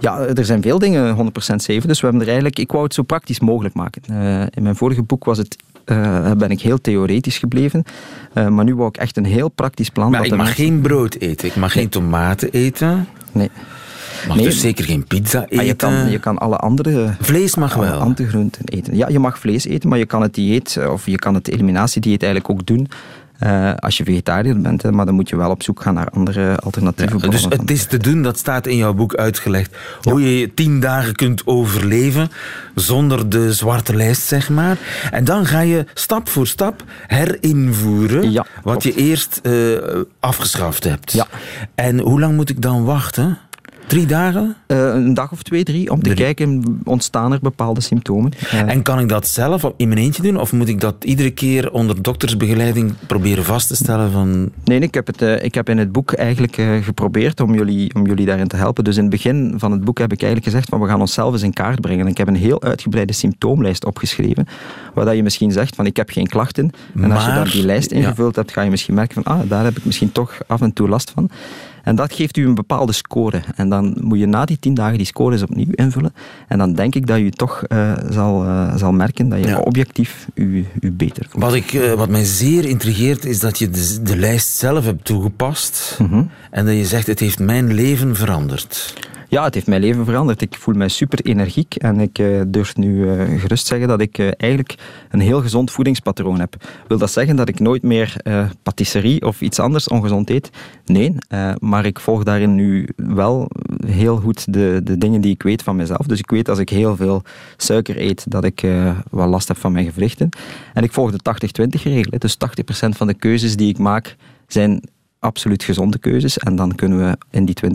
Ja, 0.00 0.18
er 0.18 0.44
zijn 0.44 0.62
veel 0.62 0.78
dingen 0.78 1.16
100% 1.16 1.30
safe. 1.38 1.86
Dus 1.86 2.00
we 2.00 2.06
hebben 2.06 2.20
er 2.20 2.26
eigenlijk... 2.26 2.58
Ik 2.58 2.70
wou 2.72 2.84
het 2.84 2.94
zo 2.94 3.02
praktisch 3.02 3.40
mogelijk 3.40 3.74
maken. 3.74 4.02
Eh, 4.08 4.40
in 4.50 4.62
mijn 4.62 4.76
vorige 4.76 5.02
boek 5.02 5.24
was 5.24 5.38
het, 5.38 5.56
eh, 5.90 6.30
ben 6.32 6.50
ik 6.50 6.60
heel 6.60 6.80
theoretisch 6.80 7.38
gebleven. 7.38 7.82
Eh, 8.32 8.48
maar 8.48 8.64
nu 8.64 8.74
wou 8.74 8.88
ik 8.88 8.96
echt 8.96 9.16
een 9.16 9.24
heel 9.24 9.48
praktisch 9.48 9.88
plan. 9.90 10.10
Maar 10.10 10.20
dat 10.22 10.30
ik 10.30 10.36
mag 10.36 10.46
mensen- 10.46 10.64
geen 10.64 10.80
brood 10.80 11.14
eten, 11.14 11.48
ik 11.48 11.56
mag 11.56 11.72
geen 11.72 11.88
tomaten 11.88 12.50
eten, 12.50 13.06
Nee. 13.32 13.50
mag 14.26 14.36
Nee. 14.36 14.44
dus 14.44 14.60
zeker 14.60 14.84
geen 14.84 15.04
pizza 15.04 15.46
eten. 15.48 15.64
Je 15.66 15.74
kan, 15.74 16.10
je 16.10 16.18
kan 16.18 16.38
alle 16.38 16.56
andere... 16.56 17.14
Vlees 17.20 17.54
mag 17.54 17.76
alle 17.76 17.86
wel. 17.86 17.98
andere 18.00 18.28
groenten 18.28 18.62
eten. 18.64 18.96
Ja, 18.96 19.08
je 19.08 19.18
mag 19.18 19.38
vlees 19.38 19.64
eten, 19.66 19.88
maar 19.88 19.98
je 19.98 20.06
kan 20.06 20.22
het 20.22 20.34
dieet, 20.34 20.78
of 20.90 21.06
je 21.06 21.16
kan 21.16 21.34
het 21.34 21.48
eliminatiedieet 21.48 22.22
eigenlijk 22.22 22.52
ook 22.52 22.66
doen 22.66 22.88
eh, 23.40 23.74
als 23.74 23.96
je 23.96 24.04
vegetariër 24.04 24.60
bent. 24.60 24.82
Hè, 24.82 24.92
maar 24.92 25.06
dan 25.06 25.14
moet 25.14 25.28
je 25.28 25.36
wel 25.36 25.50
op 25.50 25.62
zoek 25.62 25.82
gaan 25.82 25.94
naar 25.94 26.10
andere 26.10 26.56
alternatieve 26.56 27.12
Ja, 27.12 27.18
bronnen 27.18 27.50
dus 27.50 27.58
het 27.58 27.70
is 27.70 27.84
te 27.86 27.96
doen, 27.96 28.22
dat 28.22 28.38
staat 28.38 28.66
in 28.66 28.76
jouw 28.76 28.94
boek 28.94 29.14
uitgelegd. 29.14 29.76
Hoe 30.00 30.38
je 30.38 30.54
tien 30.54 30.80
dagen 30.80 31.14
kunt 31.14 31.46
overleven 31.46 32.30
zonder 32.74 33.28
de 33.28 33.52
zwarte 33.52 33.96
lijst, 33.96 34.22
zeg 34.22 34.50
maar. 34.50 34.78
En 35.10 35.24
dan 35.24 35.46
ga 35.46 35.60
je 35.60 35.86
stap 35.94 36.28
voor 36.28 36.46
stap 36.46 36.84
herinvoeren 37.06 38.32
Ja, 38.32 38.46
wat 38.62 38.82
je 38.82 38.94
eerst 38.94 39.40
eh, 39.42 39.52
afgeschaft 40.20 40.84
hebt. 40.84 41.12
Ja. 41.12 41.26
En 41.74 41.98
hoe 41.98 42.20
lang 42.20 42.34
moet 42.34 42.50
ik 42.50 42.62
dan 42.62 42.84
wachten? 42.84 43.38
Drie 43.90 44.06
dagen? 44.06 44.56
Eh, 44.66 44.78
een 44.78 45.14
dag 45.14 45.32
of 45.32 45.42
twee, 45.42 45.64
drie, 45.64 45.90
om 45.90 46.02
te 46.02 46.02
Drie. 46.02 46.16
kijken, 46.16 46.80
ontstaan 46.84 47.32
er 47.32 47.38
bepaalde 47.42 47.80
symptomen. 47.80 48.32
En 48.66 48.82
kan 48.82 48.98
ik 48.98 49.08
dat 49.08 49.28
zelf 49.28 49.72
in 49.76 49.88
mijn 49.88 50.00
eentje 50.00 50.22
doen? 50.22 50.36
Of 50.36 50.52
moet 50.52 50.68
ik 50.68 50.80
dat 50.80 51.04
iedere 51.04 51.30
keer 51.30 51.72
onder 51.72 52.02
doktersbegeleiding 52.02 52.94
proberen 53.06 53.44
vast 53.44 53.68
te 53.68 53.76
stellen 53.76 54.10
van... 54.10 54.50
Nee, 54.64 54.80
ik 54.80 54.94
heb, 54.94 55.06
het, 55.06 55.22
eh, 55.22 55.44
ik 55.44 55.54
heb 55.54 55.68
in 55.68 55.78
het 55.78 55.92
boek 55.92 56.12
eigenlijk 56.12 56.56
eh, 56.56 56.68
geprobeerd 56.82 57.40
om 57.40 57.54
jullie, 57.54 57.94
om 57.94 58.06
jullie 58.06 58.26
daarin 58.26 58.48
te 58.48 58.56
helpen. 58.56 58.84
Dus 58.84 58.96
in 58.96 59.02
het 59.02 59.10
begin 59.10 59.54
van 59.56 59.72
het 59.72 59.84
boek 59.84 59.98
heb 59.98 60.12
ik 60.12 60.22
eigenlijk 60.22 60.52
gezegd 60.52 60.68
van 60.68 60.80
we 60.80 60.86
gaan 60.86 61.00
onszelf 61.00 61.32
eens 61.32 61.42
in 61.42 61.52
kaart 61.52 61.80
brengen. 61.80 62.04
En 62.04 62.10
ik 62.10 62.18
heb 62.18 62.28
een 62.28 62.36
heel 62.36 62.62
uitgebreide 62.62 63.12
symptoomlijst 63.12 63.84
opgeschreven, 63.84 64.46
waar 64.94 65.04
dat 65.04 65.16
je 65.16 65.22
misschien 65.22 65.52
zegt 65.52 65.74
van 65.74 65.86
ik 65.86 65.96
heb 65.96 66.10
geen 66.10 66.26
klachten. 66.26 66.70
En 66.94 67.12
als 67.12 67.24
je 67.24 67.32
dan 67.32 67.44
die 67.44 67.64
lijst 67.64 67.90
ja. 67.90 67.96
ingevuld 67.96 68.36
hebt, 68.36 68.52
ga 68.52 68.62
je 68.62 68.70
misschien 68.70 68.94
merken 68.94 69.22
van 69.22 69.34
ah, 69.34 69.48
daar 69.48 69.64
heb 69.64 69.76
ik 69.76 69.84
misschien 69.84 70.12
toch 70.12 70.38
af 70.46 70.60
en 70.60 70.72
toe 70.72 70.88
last 70.88 71.10
van. 71.10 71.30
En 71.90 71.96
dat 71.96 72.12
geeft 72.12 72.36
u 72.36 72.46
een 72.46 72.54
bepaalde 72.54 72.92
score. 72.92 73.40
En 73.56 73.68
dan 73.68 73.96
moet 74.00 74.18
je 74.18 74.26
na 74.26 74.44
die 74.44 74.58
tien 74.58 74.74
dagen 74.74 74.96
die 74.96 75.06
score 75.06 75.32
eens 75.32 75.42
opnieuw 75.42 75.72
invullen. 75.74 76.14
En 76.48 76.58
dan 76.58 76.72
denk 76.74 76.94
ik 76.94 77.06
dat 77.06 77.18
je 77.18 77.30
toch 77.30 77.62
eh, 77.62 77.92
zal, 78.10 78.44
eh, 78.44 78.76
zal 78.76 78.92
merken 78.92 79.28
dat 79.28 79.38
je 79.38 79.46
Ja. 79.46 79.58
objectief 79.58 80.26
u, 80.34 80.66
u 80.80 80.92
beter 80.92 81.26
voelt. 81.28 81.44
Wat, 81.44 81.54
ik, 81.54 81.72
eh, 81.72 81.92
wat 81.92 82.08
mij 82.08 82.24
zeer 82.24 82.64
intrigeert 82.64 83.24
is 83.24 83.40
dat 83.40 83.58
je 83.58 83.70
de, 83.70 83.98
de 84.02 84.16
lijst 84.16 84.48
zelf 84.48 84.84
hebt 84.84 85.04
toegepast. 85.04 85.96
Mhm. 85.98 86.22
En 86.50 86.66
dat 86.66 86.74
je 86.74 86.84
zegt, 86.84 87.06
het 87.06 87.20
heeft 87.20 87.38
mijn 87.38 87.74
leven 87.74 88.16
veranderd. 88.16 88.94
Ja, 89.30 89.44
het 89.44 89.54
heeft 89.54 89.66
mijn 89.66 89.80
leven 89.80 90.04
veranderd. 90.04 90.42
Ik 90.42 90.56
voel 90.58 90.74
mij 90.74 90.88
super 90.88 91.20
energiek 91.24 91.74
en 91.74 92.00
ik 92.00 92.18
eh, 92.18 92.40
durf 92.46 92.76
nu 92.76 93.10
eh, 93.10 93.40
gerust 93.40 93.66
zeggen 93.66 93.88
dat 93.88 94.00
ik 94.00 94.18
eh, 94.18 94.28
eigenlijk 94.36 94.74
een 95.10 95.20
heel 95.20 95.40
gezond 95.40 95.70
voedingspatroon 95.70 96.40
heb. 96.40 96.56
Wil 96.88 96.98
dat 96.98 97.10
zeggen 97.10 97.36
dat 97.36 97.48
ik 97.48 97.60
nooit 97.60 97.82
meer 97.82 98.16
patisserie 98.62 99.26
of 99.26 99.40
iets 99.40 99.58
anders 99.58 99.88
ongezond 99.88 100.30
eet? 100.30 100.50
Nee, 100.84 101.14
maar 101.58 101.86
ik 101.86 102.00
volg 102.00 102.22
daarin 102.22 102.54
nu 102.54 102.88
wel 102.96 103.50
heel 103.86 104.16
goed 104.16 104.52
de, 104.52 104.80
de 104.84 104.98
dingen 104.98 105.20
die 105.20 105.32
ik 105.32 105.42
weet 105.42 105.62
van 105.62 105.76
mezelf. 105.76 106.06
Dus 106.06 106.18
ik 106.18 106.30
weet 106.30 106.48
als 106.48 106.58
ik 106.58 106.68
heel 106.68 106.96
veel 106.96 107.22
suiker 107.56 108.00
eet, 108.00 108.30
dat 108.30 108.44
ik 108.44 108.60
wel 109.10 109.26
last 109.26 109.48
heb 109.48 109.56
van 109.56 109.72
mijn 109.72 109.84
gewrichten. 109.84 110.28
En 110.74 110.82
ik 110.82 110.92
volg 110.92 111.10
de 111.10 111.66
80-20 111.78 111.82
regel. 111.82 112.18
Dus 112.18 112.36
80% 112.36 112.88
van 112.88 113.06
de 113.06 113.14
keuzes 113.14 113.56
die 113.56 113.68
ik 113.68 113.78
maak 113.78 114.16
zijn 114.46 114.82
absoluut 115.20 115.62
gezonde 115.62 115.98
keuzes. 115.98 116.38
En 116.38 116.56
dan 116.56 116.74
kunnen 116.74 116.98
we 116.98 117.16
in 117.30 117.44
die 117.44 117.56
20% 117.64 117.68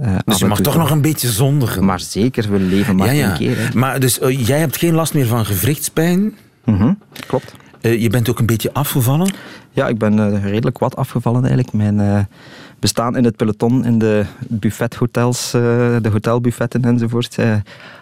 eh 0.00 0.16
Dus 0.24 0.38
je 0.38 0.46
mag 0.46 0.60
toch 0.60 0.76
nog 0.76 0.90
een 0.90 1.00
beetje 1.00 1.28
zondigen. 1.28 1.84
maar 1.84 2.00
zeker, 2.00 2.50
we 2.50 2.58
leven 2.58 2.96
maar 2.96 3.06
ja, 3.06 3.12
ja. 3.12 3.28
één 3.28 3.36
keer. 3.36 3.58
Hè. 3.58 3.78
Maar 3.78 4.00
dus 4.00 4.18
eh, 4.18 4.46
jij 4.46 4.58
hebt 4.58 4.76
geen 4.76 4.94
last 4.94 5.14
meer 5.14 5.26
van 5.26 5.46
gewrichtspijn. 5.46 6.36
Mhm, 6.64 6.92
klopt. 7.26 7.54
Eh, 7.80 8.02
je 8.02 8.10
bent 8.10 8.30
ook 8.30 8.38
een 8.38 8.46
beetje 8.46 8.72
afgevallen. 8.72 9.32
Ja, 9.70 9.88
ik 9.88 9.98
ben 9.98 10.40
redelijk 10.40 10.78
wat 10.78 10.96
afgevallen 10.96 11.44
eigenlijk. 11.44 11.72
Mijn 11.72 12.28
bestaan 12.80 13.16
in 13.16 13.24
het 13.24 13.36
peloton, 13.36 13.84
in 13.84 13.98
de 13.98 14.24
buffethotels, 14.48 15.54
eh, 15.54 15.60
de 16.02 16.08
hotelbuffetten 16.10 16.84
enzovoort, 16.84 17.36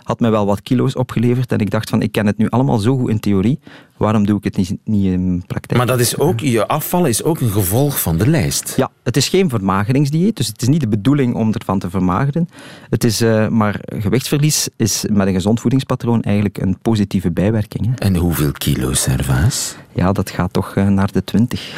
had 0.02 0.20
mij 0.20 0.30
wel 0.30 0.46
wat 0.46 0.62
kilo's 0.62 0.96
opgeleverd. 0.96 1.52
En 1.52 1.58
ik 1.58 1.70
dacht 1.70 1.90
van, 1.90 2.02
ik 2.02 2.12
ken 2.12 2.26
het 2.26 2.38
nu 2.38 2.48
allemaal 2.48 2.78
zo 2.78 2.96
goed 2.96 3.10
in 3.10 3.20
theorie, 3.20 3.58
waarom 3.96 4.26
doe 4.26 4.38
ik 4.38 4.44
het 4.44 4.56
niet, 4.56 4.76
niet 4.84 5.04
in 5.04 5.42
praktijk? 5.46 5.78
Maar 5.78 5.86
dat 5.86 6.00
is 6.00 6.18
ook, 6.18 6.40
je 6.40 6.66
afvallen 6.66 7.08
is 7.08 7.22
ook 7.22 7.40
een 7.40 7.50
gevolg 7.50 8.00
van 8.00 8.16
de 8.16 8.28
lijst. 8.28 8.72
Ja, 8.76 8.90
het 9.02 9.16
is 9.16 9.28
geen 9.28 9.48
vermageringsdieet, 9.48 10.36
dus 10.36 10.46
het 10.46 10.62
is 10.62 10.68
niet 10.68 10.80
de 10.80 10.88
bedoeling 10.88 11.34
om 11.34 11.52
ervan 11.52 11.78
te 11.78 11.90
vermageren. 11.90 12.48
Het 12.90 13.04
is, 13.04 13.20
eh, 13.20 13.48
maar 13.48 13.80
gewichtsverlies 13.80 14.68
is 14.76 15.04
met 15.10 15.26
een 15.26 15.32
gezond 15.32 15.60
voedingspatroon 15.60 16.22
eigenlijk 16.22 16.58
een 16.58 16.78
positieve 16.82 17.30
bijwerking. 17.30 17.86
Hè. 17.86 17.94
En 17.94 18.16
hoeveel 18.16 18.52
kilo 18.52 18.92
servaas? 18.92 19.76
Ja, 19.94 20.12
dat 20.12 20.30
gaat 20.30 20.52
toch 20.52 20.74
eh, 20.74 20.86
naar 20.86 21.12
de 21.12 21.24
20. 21.24 21.74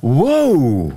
Wow! 0.00 0.92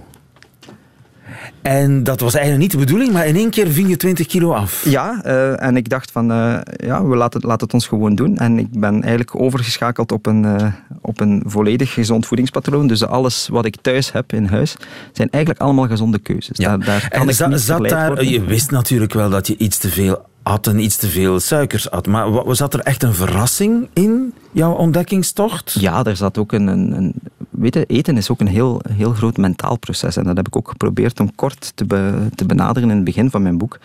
En 1.62 2.04
dat 2.04 2.20
was 2.20 2.34
eigenlijk 2.34 2.64
niet 2.64 2.72
de 2.72 2.86
bedoeling, 2.86 3.12
maar 3.12 3.28
in 3.28 3.36
één 3.36 3.50
keer 3.50 3.68
ving 3.68 3.90
je 3.90 3.98
20 3.98 4.28
kilo 4.28 4.54
af. 4.54 4.86
Ja, 4.86 5.22
eh, 5.24 5.64
en 5.64 5.78
ik 5.78 5.90
dacht 5.90 6.12
van, 6.12 6.32
eh, 6.32 6.58
ja, 6.76 7.06
we 7.06 7.16
laten, 7.16 7.42
laten 7.42 7.66
het 7.66 7.74
ons 7.74 7.88
gewoon 7.88 8.16
doen. 8.16 8.38
En 8.38 8.60
ik 8.60 8.80
ben 8.80 8.94
eigenlijk 8.94 9.42
overgeschakeld 9.42 10.12
op 10.12 10.26
een, 10.26 10.46
eh, 10.46 10.72
op 11.02 11.20
een 11.20 11.44
volledig 11.46 11.94
gezond 11.94 12.26
voedingspatroon. 12.26 12.88
Dus 12.88 13.06
alles 13.06 13.48
wat 13.48 13.66
ik 13.66 13.76
thuis 13.82 14.12
heb 14.12 14.34
in 14.34 14.46
huis, 14.46 14.76
zijn 15.12 15.30
eigenlijk 15.30 15.64
allemaal 15.64 15.88
gezonde 15.88 16.20
keuzes. 16.20 16.58
Daar, 16.58 16.80
daar 16.80 17.10
kan 17.10 17.22
en 17.22 17.28
ik 17.28 17.58
zat 17.60 17.90
daar, 17.90 18.08
worden. 18.08 18.30
je 18.30 18.44
wist 18.44 18.72
natuurlijk 18.72 19.14
wel 19.14 19.30
dat 19.30 19.48
je 19.48 19.58
iets 19.58 19.78
te 19.78 19.90
veel 19.90 20.26
at 20.48 20.68
en 20.68 20.80
iets 20.80 20.96
te 20.96 21.08
veel 21.08 21.40
suikers 21.40 21.92
at. 21.92 22.08
Maar 22.08 22.32
wa- 22.32 22.54
zat 22.54 22.74
er 22.74 22.80
echt 22.80 23.04
een 23.04 23.14
verrassing 23.14 23.88
in 23.94 24.34
jouw 24.52 24.74
ontdekkingstocht? 24.74 25.76
Ja, 25.80 26.04
er 26.04 26.16
zat 26.16 26.38
ook 26.38 26.52
een... 26.52 26.68
een, 26.68 26.92
een 26.98 27.14
weet 27.50 27.74
je, 27.74 27.86
eten 27.86 28.18
is 28.18 28.30
ook 28.30 28.40
een 28.40 28.48
heel, 28.48 28.82
heel 28.92 29.14
groot 29.14 29.38
mentaal 29.38 29.78
proces. 29.78 30.18
En 30.18 30.24
dat 30.24 30.38
heb 30.38 30.48
ik 30.48 30.56
ook 30.56 30.70
geprobeerd 30.70 31.20
om 31.20 31.36
kort 31.36 31.72
te, 31.76 31.86
te 32.36 32.46
benaderen 32.46 32.90
in 32.90 32.96
het 32.96 33.06
begin 33.06 33.30
van 33.30 33.42
mijn 33.42 33.58
boek. 33.58 33.80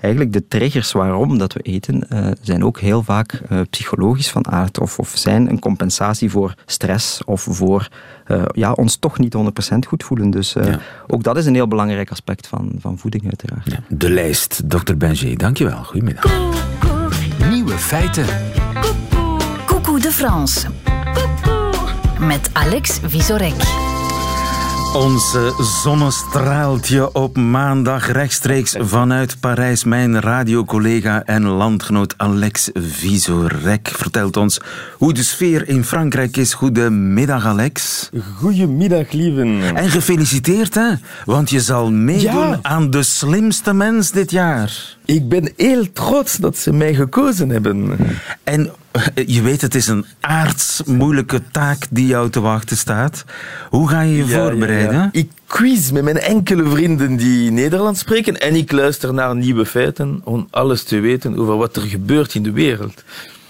Eigenlijk 0.00 0.32
de 0.32 0.48
triggers 0.48 0.92
waarom 0.92 1.38
dat 1.38 1.52
we 1.52 1.60
eten, 1.60 2.06
uh, 2.12 2.26
zijn 2.40 2.64
ook 2.64 2.80
heel 2.80 3.02
vaak 3.02 3.40
uh, 3.52 3.60
psychologisch 3.70 4.30
van 4.30 4.48
aard 4.48 4.80
of, 4.80 4.98
of 4.98 5.12
zijn 5.14 5.50
een 5.50 5.58
compensatie 5.58 6.30
voor 6.30 6.54
stress 6.66 7.24
of 7.24 7.46
voor 7.50 7.88
uh, 8.26 8.42
ja, 8.52 8.72
ons 8.72 8.96
toch 8.96 9.18
niet 9.18 9.36
100% 9.36 9.40
goed 9.86 10.04
voelen. 10.04 10.30
Dus 10.30 10.52
ja. 10.52 10.80
ook 11.06 11.22
dat 11.22 11.36
is 11.36 11.46
een 11.46 11.54
heel 11.54 11.68
belangrijk 11.68 12.10
aspect 12.10 12.46
van, 12.46 12.72
van 12.78 12.98
voeding 12.98 13.24
uiteraard. 13.24 13.70
Ja. 13.70 13.80
De 13.88 14.10
lijst, 14.10 14.70
dokter 14.70 14.96
Benjé, 14.96 15.34
dankjewel. 15.34 15.84
Goedemiddag. 15.84 16.32
Nieuwe 17.50 17.78
feiten. 17.78 18.26
Coucou 19.66 20.00
de 20.00 20.10
France. 20.10 20.68
Met 22.20 22.50
Alex 22.52 22.98
Visorek. 23.02 23.87
Onze 24.92 25.54
zonnestraaltje 25.82 27.12
op 27.12 27.36
maandag 27.36 28.12
rechtstreeks 28.12 28.74
vanuit 28.78 29.40
Parijs. 29.40 29.84
Mijn 29.84 30.20
radiocollega 30.20 31.24
en 31.24 31.46
landgenoot 31.46 32.14
Alex 32.16 32.70
Visorek 32.74 33.88
vertelt 33.88 34.36
ons 34.36 34.60
hoe 34.96 35.12
de 35.12 35.22
sfeer 35.22 35.68
in 35.68 35.84
Frankrijk 35.84 36.36
is. 36.36 36.54
Goedemiddag, 36.54 37.46
Alex. 37.46 38.10
Goedemiddag, 38.36 39.12
lieven. 39.12 39.76
En 39.76 39.90
gefeliciteerd, 39.90 40.74
hè? 40.74 40.90
Want 41.24 41.50
je 41.50 41.60
zal 41.60 41.90
meedoen 41.90 42.58
aan 42.62 42.90
de 42.90 43.02
slimste 43.02 43.72
mens 43.72 44.10
dit 44.10 44.30
jaar. 44.30 44.96
Ik 45.04 45.28
ben 45.28 45.52
heel 45.56 45.92
trots 45.92 46.36
dat 46.36 46.56
ze 46.56 46.72
mij 46.72 46.94
gekozen 46.94 47.48
hebben. 47.48 47.96
En 48.44 48.70
je 49.26 49.42
weet, 49.42 49.60
het 49.60 49.74
is 49.74 49.86
een 49.86 50.04
aards 50.20 50.82
moeilijke 50.86 51.42
taak 51.50 51.86
die 51.90 52.06
jou 52.06 52.30
te 52.30 52.40
wachten 52.40 52.76
staat. 52.76 53.24
Hoe 53.70 53.88
ga 53.88 54.00
je 54.00 54.16
je 54.16 54.26
voorbereiden? 54.26 55.08
ik 55.12 55.30
quiz 55.46 55.90
met 55.90 56.02
mijn 56.02 56.18
enkele 56.18 56.68
vrienden 56.68 57.16
die 57.16 57.50
Nederlands 57.50 58.00
spreken 58.00 58.40
en 58.40 58.54
ik 58.54 58.72
luister 58.72 59.14
naar 59.14 59.36
nieuwe 59.36 59.66
feiten 59.66 60.20
om 60.24 60.48
alles 60.50 60.82
te 60.82 61.00
weten 61.00 61.38
over 61.38 61.56
wat 61.56 61.76
er 61.76 61.82
gebeurt 61.82 62.34
in 62.34 62.42
de 62.42 62.52
wereld. 62.52 63.02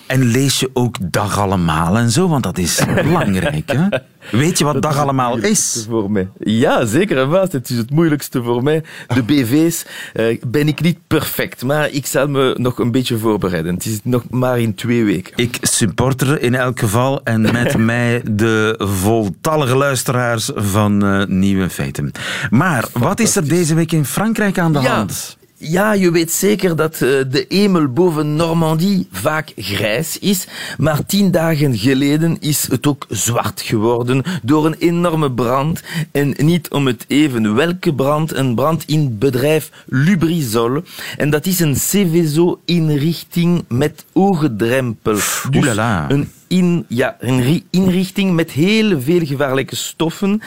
En 0.09 0.25
lees 0.25 0.61
je 0.61 0.71
ook 0.73 0.97
Dag 1.01 1.39
Allemaal 1.39 1.99
en 1.99 2.11
zo? 2.11 2.29
Want 2.29 2.43
dat 2.43 2.59
is 2.59 2.81
belangrijk, 3.03 3.73
hè? 3.73 3.89
Weet 4.31 4.59
je 4.59 4.65
wat 4.65 4.83
Dag 4.83 4.97
Allemaal 4.97 5.39
is? 5.39 5.87
Voor 5.89 6.11
mij. 6.11 6.29
Ja, 6.39 6.85
zeker 6.85 7.19
en 7.19 7.31
vast. 7.31 7.53
Het 7.53 7.71
is 7.71 7.77
het 7.77 7.91
moeilijkste 7.91 8.43
voor 8.43 8.63
mij. 8.63 8.83
De 9.15 9.23
BV's 9.23 9.85
uh, 10.15 10.41
ben 10.47 10.69
ik 10.69 10.81
niet 10.81 10.99
perfect, 11.07 11.65
maar 11.65 11.91
ik 11.91 12.07
zal 12.07 12.29
me 12.29 12.55
nog 12.59 12.79
een 12.79 12.91
beetje 12.91 13.19
voorbereiden. 13.19 13.75
Het 13.75 13.85
is 13.85 14.01
nog 14.03 14.25
maar 14.31 14.61
in 14.61 14.75
twee 14.75 15.05
weken. 15.05 15.33
Ik 15.37 15.59
supporter 15.61 16.43
in 16.43 16.55
elk 16.55 16.79
geval 16.79 17.23
en 17.25 17.41
met 17.41 17.77
mij 17.93 18.23
de 18.31 18.75
voltallige 18.79 19.77
luisteraars 19.77 20.51
van 20.55 21.05
uh, 21.05 21.27
Nieuwe 21.27 21.71
Feiten. 21.71 22.13
Maar 22.51 22.85
wat 22.93 23.21
is 23.21 23.37
er 23.37 23.49
deze 23.49 23.75
week 23.75 23.93
in 23.93 24.05
Frankrijk 24.05 24.59
aan 24.59 24.73
de 24.73 24.81
ja. 24.81 24.97
hand? 24.97 25.38
Ja, 25.61 25.93
je 25.93 26.11
weet 26.11 26.31
zeker 26.31 26.77
dat 26.77 26.93
uh, 26.93 27.01
de 27.31 27.45
hemel 27.49 27.89
boven 27.89 28.37
Normandie 28.37 29.09
vaak 29.11 29.53
grijs 29.57 30.19
is, 30.19 30.47
maar 30.77 31.07
tien 31.07 31.31
dagen 31.31 31.79
geleden 31.79 32.37
is 32.41 32.69
het 32.71 32.87
ook 32.87 33.07
zwart 33.09 33.61
geworden 33.61 34.23
door 34.43 34.67
een 34.67 34.77
enorme 34.79 35.33
brand. 35.33 35.83
En 36.13 36.35
niet 36.37 36.71
om 36.71 36.87
het 36.87 37.05
even 37.09 37.55
welke 37.55 37.95
brand, 37.95 38.35
een 38.35 38.55
brand 38.55 38.85
in 38.87 39.19
bedrijf 39.19 39.71
Lubrizol. 39.87 40.83
En 41.17 41.31
dat 41.31 41.47
is 41.47 41.61
een 41.61 41.75
Cveso-inrichting 41.75 43.65
met 43.69 44.05
oogdrempel. 44.13 45.19
Dus 45.51 45.77
een 46.09 46.31
in, 46.49 46.85
ja, 46.89 47.17
een 47.21 47.65
inrichting 47.71 48.35
met 48.35 48.51
heel 48.51 49.01
veel 49.01 49.27
gevaarlijke 49.27 49.77
stoffen. 49.77 50.43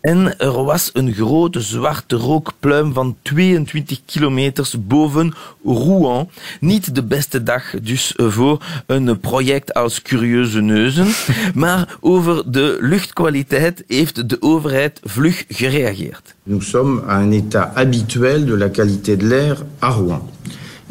En 0.00 0.38
er 0.38 0.64
was 0.64 0.90
een 0.92 1.14
grote 1.14 1.60
zwarte 1.60 2.16
rookpluim 2.16 2.92
van 2.92 3.16
22 3.22 4.00
kilometers 4.06 4.86
boven 4.86 5.34
Rouen. 5.64 6.28
Niet 6.60 6.94
de 6.94 7.02
beste 7.02 7.42
dag 7.42 7.74
dus 7.82 8.12
voor 8.16 8.64
een 8.86 9.20
project 9.20 9.74
als 9.74 10.02
Curieuze 10.02 10.60
Neuzen. 10.60 11.08
maar 11.54 11.96
over 12.00 12.52
de 12.52 12.76
luchtkwaliteit 12.80 13.84
heeft 13.86 14.28
de 14.28 14.36
overheid 14.40 15.00
vlug 15.02 15.44
gereageerd. 15.48 16.34
Nous 16.42 16.68
sommes 16.68 17.02
à 17.08 17.20
un 17.20 17.32
état 17.32 17.70
habituel 17.74 18.44
de 18.44 18.56
la 18.56 18.68
qualité 18.68 19.16
de 19.16 19.26
l'air 19.26 19.64
à 19.80 19.90
Rouen. 19.90 20.22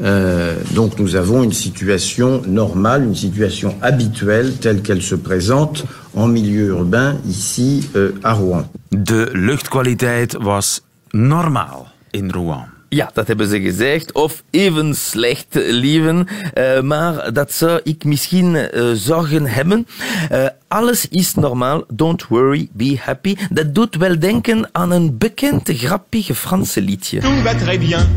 Euh, 0.02 0.56
donc 0.74 0.98
nous 0.98 1.16
avons 1.16 1.44
une 1.44 1.54
situation 1.54 2.42
normale, 2.48 3.04
une 3.04 3.16
situation 3.16 3.76
habituelle 3.82 4.58
telle 4.60 4.82
qu'elle 4.82 5.02
se 5.02 5.16
présente 5.16 5.86
en 6.16 6.28
milieu 6.28 6.68
urbain 6.68 7.18
ici 7.28 7.90
euh, 7.96 8.12
à 8.24 8.34
Rouen. 8.34 8.66
De 8.90 9.30
luchtkwaliteit 9.34 10.38
was 10.40 10.82
normaal 11.12 11.88
in 12.12 12.32
Rouen. 12.32 12.66
Ja, 12.94 13.10
dat 13.14 13.28
hebben 13.28 13.48
ze 13.48 13.62
gezegd. 13.62 14.12
Of 14.12 14.44
even 14.50 14.96
slecht, 14.96 15.48
lieven. 15.54 16.28
Uh, 16.58 16.82
maar 16.82 17.34
dat 17.34 17.52
zou 17.54 17.80
ik 17.84 18.04
misschien 18.04 18.56
uh, 18.56 18.92
zorgen 18.94 19.46
hebben. 19.46 19.88
Uh, 20.32 20.46
alles 20.68 21.08
is 21.08 21.36
normaal. 21.36 21.84
Don't 21.94 22.28
worry, 22.28 22.68
be 22.72 22.98
happy. 23.00 23.36
Dat 23.50 23.76
doet 23.76 23.96
wel 23.96 24.20
denken 24.20 24.70
aan 24.72 24.92
een 24.92 25.18
bekend 25.18 25.70
grappige 25.74 26.36
Franse 26.36 26.82
liedje. 26.82 27.20
Tout 27.20 27.42
va 27.44 27.56
très 27.56 27.80
bien. 27.80 28.08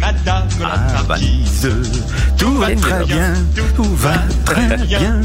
Madame 0.00 0.48
la 0.60 0.68
Ah, 0.96 1.02
valise. 1.06 1.68
Tout 2.36 2.58
va 2.58 2.74
très 2.74 3.04
bien. 3.04 3.32
Tout 3.76 3.96
va 3.96 4.14
très 4.44 4.76
bien. 4.86 5.20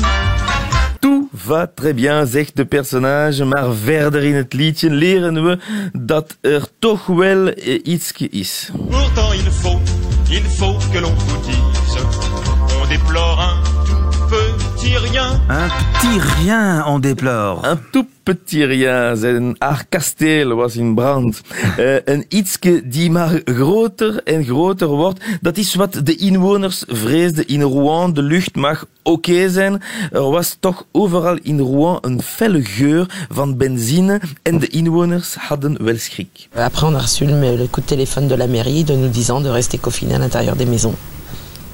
Tout 1.02 1.30
va 1.48 1.68
très 1.68 1.94
bien, 1.94 2.26
zegt 2.26 2.56
de 2.56 2.64
personage, 2.66 3.46
maar 3.46 3.74
verder 3.84 4.24
in 4.24 4.36
het 4.36 4.54
liedje 4.54 4.90
leren 4.90 5.44
we 5.46 5.58
dat 5.94 6.38
er 6.42 6.68
toch 6.80 7.06
wel 7.06 7.52
iets 7.84 8.12
is. 8.30 8.70
Pourtant 8.90 9.34
il 9.34 9.52
faut, 9.52 9.80
il 10.30 10.44
faut 10.58 10.78
que 10.92 11.00
l'on 11.00 11.14
vous 11.16 11.46
dise, 11.46 12.04
on 12.84 12.88
déplore 12.88 13.40
un 13.40 13.79
rien. 14.98 15.42
Un 15.50 15.70
petit 15.94 16.20
rien, 16.20 16.86
on 16.88 17.00
déplore. 17.00 17.68
Een 17.68 17.80
tout 17.92 18.08
petit 18.24 18.66
rien, 18.66 19.18
zijn 19.18 19.56
haar 19.58 19.86
kasteel 19.90 20.56
was 20.56 20.76
in 20.76 20.96
brand. 20.96 21.42
Uh, 21.80 21.96
een 22.06 22.26
ietske 22.30 22.88
die 22.88 23.12
maar 23.12 23.42
groter 23.46 24.24
en 24.24 24.44
groter 24.44 24.88
wordt, 24.88 25.24
dat 25.42 25.58
is 25.58 25.76
wat 25.76 26.02
de 26.04 26.16
inwoners 26.16 26.84
vreesden 26.88 27.48
in 27.48 27.62
Rouen. 27.62 28.14
De 28.14 28.22
lucht 28.22 28.56
mag 28.56 28.86
oké 29.04 29.30
okay 29.32 29.48
zijn. 29.48 29.82
Er 30.12 30.30
was 30.30 30.58
toch 30.60 30.86
overal 30.92 31.38
in 31.42 31.60
Rouen 31.60 31.98
een 32.02 32.22
felle 32.22 32.64
geur 32.64 33.26
van 33.30 33.58
benzine 33.58 34.22
en 34.42 34.60
de 34.60 34.68
inwoners 34.68 35.36
hadden 35.36 35.84
wel 35.84 35.98
schrik. 35.98 36.48
Après, 36.56 36.88
on 36.88 36.96
a 36.96 37.00
reçu 37.00 37.26
le, 37.26 37.58
le 37.58 37.68
coup 37.70 37.86
de 37.88 37.96
téléphone 37.96 38.28
de 38.28 38.38
la 38.38 38.48
mairie 38.48 38.84
de 38.84 38.94
nous 38.94 39.12
disant 39.12 39.44
de 39.44 39.50
rester 39.50 39.80
confinés 39.80 40.16
à 40.16 40.20
l'intérieur 40.20 40.56
des 40.56 40.68
maisons. 40.68 40.96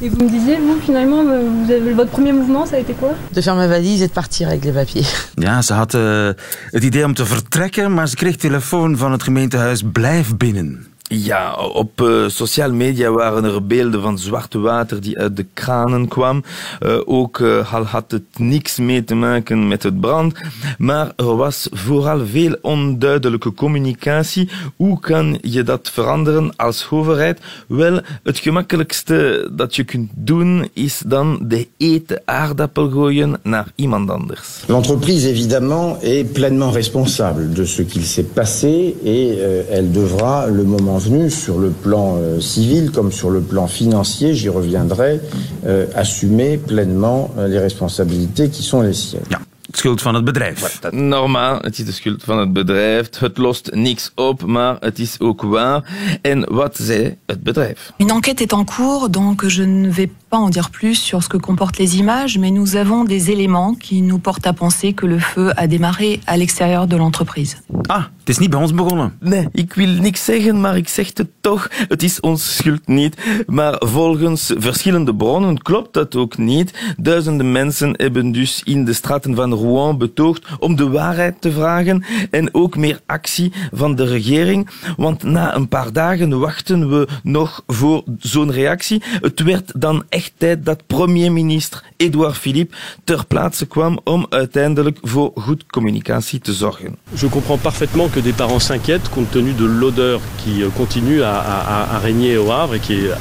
Et 0.02 0.10
vous 0.10 0.24
me 0.26 0.30
disiez, 0.30 0.58
vous, 0.58 0.80
finalement, 0.82 1.24
vous 1.24 1.72
avez, 1.72 1.94
votre 1.94 2.12
premier 2.12 2.34
mouvement, 2.34 2.66
ça 2.66 2.76
a 2.76 2.80
été 2.80 2.94
quoi 2.94 3.14
De 3.32 3.42
faire 3.42 3.56
ma 3.56 3.68
valise 3.68 4.02
et 4.02 4.08
de 4.08 4.12
partir 4.12 4.48
avec 4.48 4.66
les 4.66 4.74
papiers. 4.74 5.06
Ja, 5.38 5.62
ze 5.62 5.74
had 5.74 5.94
uh, 5.94 6.30
het 6.72 6.84
idee 6.84 7.06
om 7.06 7.14
te 7.14 7.26
vertrekken, 7.26 7.94
maar 7.94 8.08
ze 8.08 8.16
kreeg 8.16 8.36
telefoon 8.36 8.98
van 8.98 9.12
het 9.12 9.24
gemeentehuis 9.24 9.84
Blijf 9.92 10.38
binnen. 10.38 10.95
Ja, 11.24 11.54
op 11.54 12.02
uh, 12.02 12.28
sociale 12.28 12.74
media 12.74 13.12
waren 13.12 13.44
er 13.44 13.66
beelden 13.66 14.02
van 14.02 14.20
zwart 14.20 14.54
water 14.54 15.02
die 15.02 15.18
uit 15.18 15.36
de 15.36 15.46
kranen 15.54 16.08
kwam. 16.08 16.44
Uh, 16.84 16.98
ook 17.06 17.40
uh, 17.40 17.74
al 17.74 17.84
had 17.84 18.12
het 18.12 18.24
niks 18.38 18.78
mee 18.78 19.04
te 19.04 19.16
maken 19.16 19.68
met 19.68 19.84
het 19.84 20.00
brand. 20.00 20.36
Maar 20.78 21.12
er 21.16 21.36
was 21.36 21.68
vooral 21.72 22.26
veel 22.26 22.56
onduidelijke 22.62 23.54
communicatie. 23.54 24.50
Hoe 24.76 25.00
kan 25.00 25.38
je 25.42 25.64
dat 25.64 25.90
veranderen 25.90 26.56
als 26.56 26.88
overheid? 26.90 27.40
Wel, 27.68 28.00
het 28.24 28.38
gemakkelijkste 28.38 29.50
dat 29.52 29.76
je 29.76 29.84
kunt 29.84 30.12
doen 30.14 30.70
is 30.74 31.04
dan 31.06 31.40
de 31.42 31.68
eten 31.78 32.22
aardappel 32.26 32.90
gooien 32.90 33.40
naar 33.44 33.68
iemand 33.76 34.10
anders. 34.10 34.64
L'entreprise, 34.68 35.30
évidemment, 35.30 36.04
est 36.04 36.34
pleinement 36.34 36.74
responsable 36.74 37.54
de 37.54 37.66
ce 37.66 37.82
qu'il 37.86 38.04
s'est 38.04 38.34
passé 38.34 38.96
et 39.04 39.38
elle 39.70 39.92
devra, 39.92 40.48
le 40.48 40.64
moment 40.64 41.05
sur 41.30 41.60
le 41.60 41.70
plan 41.70 42.18
euh, 42.18 42.40
civil 42.40 42.92
comme 42.92 43.12
sur 43.12 43.30
le 43.30 43.42
plan 43.42 43.68
financier, 43.68 44.34
j'y 44.34 44.50
reviendrai, 44.50 45.22
euh, 45.66 45.86
assumer 45.96 46.58
pleinement 46.58 47.32
euh, 47.38 47.48
les 47.48 47.60
responsabilités 47.60 48.50
qui 48.50 48.64
sont 48.64 48.82
les 48.82 48.94
siennes. 48.94 49.22
Ja. 49.30 49.40
Schuld 49.72 50.02
van 50.02 50.16
het 50.16 50.24
bedrijf. 50.24 50.80
Normaal, 50.92 51.60
het 51.62 51.80
is 51.80 51.86
de 51.86 51.92
schuld 51.92 52.24
van 52.24 52.40
het 52.40 52.54
bedrijf. 52.54 53.10
Het 53.20 53.38
lost 53.38 53.70
niks 53.74 54.12
op, 54.16 54.46
maar 54.46 54.78
het 54.80 55.00
is 55.00 55.20
ook 55.20 55.42
waar. 55.42 55.84
En 56.22 56.54
wat 56.54 56.78
zei 56.82 57.18
het 57.26 57.44
bedrijf? 57.44 57.92
Une 57.98 58.14
enquête 58.14 58.44
est 58.44 58.54
en 58.54 58.66
cours, 58.66 59.10
donc 59.10 59.52
je 59.52 59.66
ne 59.66 59.92
vais 59.92 60.10
pas 60.36 60.42
en 60.42 60.50
dire 60.50 60.70
plus 60.70 60.96
sur 60.96 61.24
ce 61.24 61.30
que 61.30 61.38
comportent 61.38 61.78
les 61.78 61.98
images, 61.98 62.38
mais 62.38 62.52
nous 62.52 62.76
avons 62.76 63.06
des 63.06 63.32
éléments 63.32 63.74
qui 63.74 64.02
nous 64.02 64.20
portent 64.20 64.48
à 64.48 64.52
penser 64.52 64.92
que 64.92 65.06
le 65.06 65.20
feu 65.20 65.54
a 65.56 65.66
démarré 65.66 66.20
à 66.28 66.36
l'extérieur 66.36 66.88
de 66.88 66.98
l'entreprise. 66.98 67.56
Ah, 67.88 68.06
het 68.20 68.30
is 68.30 68.38
niet 68.38 68.50
bij 68.50 68.60
ons 68.60 68.74
begonnen. 68.74 69.18
Nee, 69.20 69.48
ik 69.52 69.74
wil 69.74 69.88
niks 69.88 70.26
zeggen, 70.26 70.62
maar 70.62 70.78
ik 70.78 70.88
zeg 70.88 71.12
het 71.14 71.28
toch. 71.42 71.68
Het 71.88 72.04
is 72.04 72.20
ons 72.20 72.56
schuld 72.56 72.88
niet. 72.88 73.18
Maar 73.48 73.76
volgens 73.80 74.54
verschillende 74.58 75.16
bronnen 75.16 75.62
klopt 75.62 75.94
dat 75.94 76.16
ook 76.16 76.38
niet. 76.38 76.96
Duizenden 76.98 77.52
mensen 77.52 77.94
hebben 77.98 78.32
dus 78.32 78.62
in 78.64 78.86
de 78.86 78.94
straten 78.94 79.36
van 79.36 79.54
Rouen 79.54 79.98
betoogd 79.98 80.48
om 80.60 80.76
de 80.76 80.90
waarheid 80.90 81.42
te 81.42 81.52
vragen 81.52 82.04
en 82.32 82.54
ook 82.54 82.78
meer 82.78 83.00
actie 83.06 83.52
van 83.72 83.96
de 83.96 84.06
regering. 84.06 84.70
Want 84.98 85.24
na 85.24 85.56
een 85.56 85.68
paar 85.68 85.94
dagen 85.94 86.40
wachten 86.40 86.90
we 86.90 87.08
nog 87.24 87.64
voor 87.68 88.04
zo'n 88.20 88.52
reactie. 88.52 89.04
Het 89.22 89.44
werd 89.44 89.72
dan 89.76 90.04
echt 90.10 90.25
tijd 90.38 90.66
dat 90.66 90.88
premier-minister 90.88 91.84
Edouard 91.98 92.38
Philippe 92.38 92.76
ter 93.04 93.26
plaatse 93.28 93.66
kwam 93.66 94.00
om 94.04 94.26
uiteindelijk 94.30 94.98
voor 95.02 95.32
goed 95.36 95.66
communicatie 95.68 96.40
te 96.40 96.54
zorgen. 96.54 96.98
Je 97.14 97.30
comprends 97.30 97.62
parfaitement 97.62 98.12
que 98.12 98.22
des 98.22 98.36
parents 98.36 98.66
s'inquiètent 98.66 99.10
compte 99.10 99.32
tenu 99.32 99.54
de 99.54 99.66
l'odeur 99.66 100.20
qui 100.44 100.62
euh, 100.62 100.70
continue 100.76 101.24
à, 101.24 101.40
à, 101.40 101.96
à, 101.96 102.00
régner 102.00 102.38
au 102.38 102.52
Havre 102.52 102.76
et 102.76 102.80
qui 102.80 102.94
est, 102.94 103.18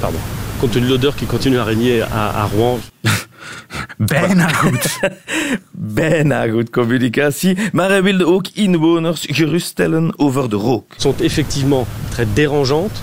pardon, 0.00 0.18
compte 0.60 0.72
tenu 0.72 0.86
de 0.86 0.90
l'odeur 0.90 1.14
qui 1.14 1.26
continue 1.26 1.58
à 1.58 1.64
régner 1.64 2.02
à, 2.02 2.42
à 2.42 2.46
Rouen. 2.46 2.78
Bijna 3.98 4.48
goed. 4.48 4.98
Bijna 5.70 6.48
goed 6.52 6.70
communicatie. 6.70 7.56
Maar 7.72 7.88
hij 7.88 8.02
wilde 8.02 8.26
ook 8.26 8.46
inwoners 8.54 9.26
geruststellen 9.30 10.18
over 10.18 10.50
de 10.50 10.56
rook. 10.56 10.94
Sont 10.96 11.20
effectivement 11.20 11.86
très 12.08 12.26
dérangeantes, 12.34 13.02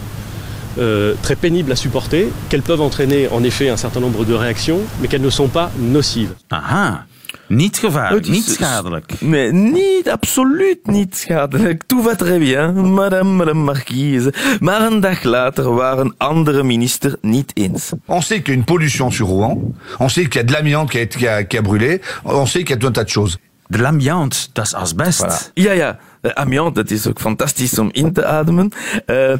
euh, 0.77 1.13
très 1.21 1.35
pénibles 1.35 1.71
à 1.71 1.75
supporter, 1.75 2.27
qu'elles 2.49 2.61
peuvent 2.61 2.81
entraîner 2.81 3.27
en 3.29 3.43
effet 3.43 3.69
un 3.69 3.77
certain 3.77 3.99
nombre 3.99 4.25
de 4.25 4.33
réactions, 4.33 4.79
mais 4.99 5.07
qu'elles 5.07 5.21
ne 5.21 5.29
sont 5.29 5.47
pas 5.47 5.71
nocives. 5.79 6.33
Aha. 6.49 7.05
Niet 7.47 7.77
gevaarlijk, 7.77 8.27
niet 8.27 8.49
schadelijk. 8.49 9.21
Nee, 9.21 9.51
niet, 9.51 10.09
absoluut 10.09 10.87
niet 10.87 11.15
schadelijk. 11.15 11.83
Tout 11.85 12.03
va 12.03 12.15
très 12.15 12.39
bien, 12.39 12.93
madame, 12.93 13.29
madame 13.29 13.63
marquise. 13.63 14.33
Maar 14.59 14.81
een 14.81 14.99
dag 14.99 15.23
later 15.23 15.73
waren 15.73 16.13
andere 16.17 16.63
minister 16.63 17.15
niet 17.21 17.51
eens. 17.53 17.91
On 18.05 18.21
sait 18.21 18.41
qu'il 18.41 18.47
y 18.47 18.51
a 18.51 18.53
une 18.53 18.63
pollution 18.63 19.11
sur 19.11 19.27
Rouen. 19.27 19.57
On 19.99 20.09
sait 20.09 20.27
qu'il 20.27 20.41
y 20.41 20.43
a 20.43 20.43
de 20.43 20.51
l'amiante 20.51 20.89
qui 20.89 20.99
a, 20.99 21.07
qui, 21.07 21.47
qui 21.47 21.57
a 21.57 21.61
brûlé. 21.61 22.01
On 22.23 22.45
sait 22.45 22.63
qu'il 22.63 22.69
y 22.69 22.73
a 22.73 22.77
tout 22.77 22.87
un 22.87 22.91
tas 22.91 23.03
de 23.03 23.09
choses. 23.09 23.37
De 23.67 23.77
l'amiante, 23.77 24.37
dat 24.53 24.65
is 24.65 24.73
asbest. 24.73 25.23
Voilà. 25.23 25.53
Ja, 25.53 25.71
ja. 25.71 25.99
Amiant, 26.33 26.75
dat 26.75 26.91
is 26.91 27.07
ook 27.07 27.19
fantastisch 27.19 27.79
om 27.79 27.89
in 27.91 28.13
te 28.13 28.25
ademen. 28.25 28.71
Uh, 29.05 29.33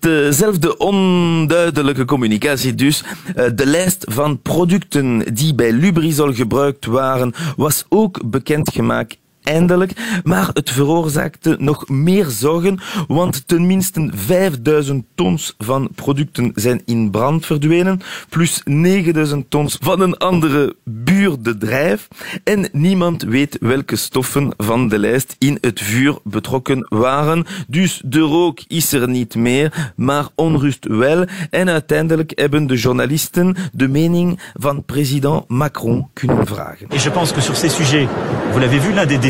hetzelfde 0.00 0.76
onduidelijke 0.76 2.04
communicatie 2.04 2.74
dus. 2.74 3.04
Uh, 3.36 3.44
de 3.54 3.66
lijst 3.66 4.04
van 4.08 4.42
producten 4.42 5.34
die 5.34 5.54
bij 5.54 5.72
Lubrizol 5.72 6.32
gebruikt 6.32 6.86
waren, 6.86 7.34
was 7.56 7.84
ook 7.88 8.30
bekendgemaakt 8.30 9.16
eindelijk, 9.46 9.92
maar 10.24 10.50
het 10.52 10.70
veroorzaakte 10.70 11.56
nog 11.58 11.88
meer 11.88 12.26
zorgen, 12.26 12.78
want 13.08 13.48
tenminste 13.48 14.10
5000 14.14 15.04
tons 15.14 15.54
van 15.58 15.88
producten 15.94 16.52
zijn 16.54 16.82
in 16.84 17.10
brand 17.10 17.46
verdwenen, 17.46 18.00
plus 18.28 18.60
9000 18.64 19.50
tons 19.50 19.76
van 19.80 20.00
een 20.00 20.16
andere 20.16 20.76
buurbedrijf. 20.84 22.08
En 22.44 22.68
niemand 22.72 23.22
weet 23.22 23.56
welke 23.60 23.96
stoffen 23.96 24.52
van 24.56 24.88
de 24.88 24.98
lijst 24.98 25.36
in 25.38 25.58
het 25.60 25.80
vuur 25.80 26.18
betrokken 26.24 26.86
waren. 26.88 27.44
Dus 27.68 28.02
de 28.04 28.20
rook 28.20 28.60
is 28.66 28.92
er 28.92 29.08
niet 29.08 29.34
meer, 29.34 29.92
maar 29.96 30.28
onrust 30.34 30.86
wel. 30.86 31.24
En 31.50 31.68
uiteindelijk 31.68 32.32
hebben 32.34 32.66
de 32.66 32.76
journalisten 32.76 33.56
de 33.72 33.88
mening 33.88 34.40
van 34.54 34.84
president 34.84 35.48
Macron 35.48 36.08
kunnen 36.12 36.46
vragen. 36.46 36.86
Et 36.88 37.02
je 37.02 37.10
pense 37.10 37.34
que 37.34 37.40
sur 37.40 37.56
ces 37.56 37.74
sujets, 37.74 38.08
vous 38.50 38.60
l'avez 38.60 38.82
vu, 38.82 38.92
l'un 38.92 39.06
des 39.06 39.20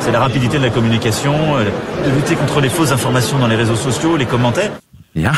c'est 0.00 0.12
la 0.12 0.18
rapidité 0.20 0.58
de 0.58 0.62
la 0.62 0.70
communication, 0.70 1.34
euh, 1.56 1.64
de 2.04 2.10
lutter 2.10 2.36
contre 2.36 2.60
les 2.60 2.68
fausses 2.68 2.92
informations 2.92 3.38
dans 3.38 3.48
les 3.48 3.56
réseaux 3.56 3.76
sociaux, 3.76 4.16
les 4.16 4.26
commentaires. 4.26 4.72
Ja, 5.14 5.32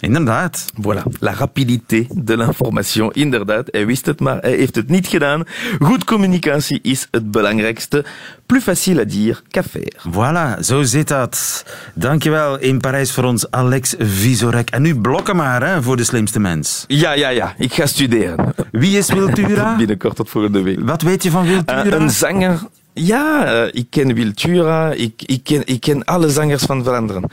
inderdaad. 0.00 0.66
Voilà, 0.80 1.04
la 1.20 1.32
rapidité 1.32 2.06
de 2.10 2.34
l'information, 2.34 3.10
inderdaad. 3.12 3.68
Hij 3.70 3.86
wist 3.86 4.06
het, 4.06 4.20
maar 4.20 4.38
hij 4.40 4.56
heeft 4.56 4.74
het 4.74 4.88
niet 4.88 5.06
gedaan. 5.06 5.44
Goed 5.80 6.04
communicatie 6.04 6.78
is 6.82 7.08
het 7.10 7.30
belangrijkste. 7.30 8.04
Plus 8.46 8.62
facile 8.62 9.00
à 9.00 9.04
dire 9.04 9.40
qu'à 9.50 9.62
faire. 9.62 9.92
Voilà, 10.10 10.60
zo 10.60 10.82
zit 10.82 11.08
dat. 11.08 11.64
Dankjewel 11.94 12.58
in 12.58 12.80
Parijs 12.80 13.12
voor 13.12 13.24
ons 13.24 13.50
Alex 13.50 13.94
Visorek. 13.98 14.70
En 14.70 14.82
nu 14.82 15.00
blokken 15.00 15.36
maar 15.36 15.62
hè, 15.62 15.82
voor 15.82 15.96
de 15.96 16.04
slimste 16.04 16.40
mens. 16.40 16.84
Ja, 16.86 17.12
ja, 17.12 17.28
ja. 17.28 17.54
Ik 17.58 17.72
ga 17.72 17.86
studeren. 17.86 18.54
Wie 18.70 18.98
is 18.98 19.12
Wiltura? 19.12 19.76
Binnenkort 19.78 20.16
tot 20.16 20.30
volgende 20.30 20.62
week. 20.62 20.78
Wat 20.80 21.02
weet 21.02 21.22
je 21.22 21.30
van 21.30 21.46
Wiltura? 21.46 21.86
Uh, 21.86 21.92
een 21.92 22.10
zanger 22.10 22.60
ja, 22.98 23.54
uh, 23.64 23.68
ik 23.72 23.86
ken 23.90 24.14
Wiltura, 24.14 24.92
ik, 24.92 25.22
ik, 25.26 25.40
ken, 25.44 25.62
ik 25.64 25.80
ken 25.80 26.04
alle 26.04 26.30
zangers 26.30 26.62
van 26.62 26.84
Vlaanderen. 26.84 27.24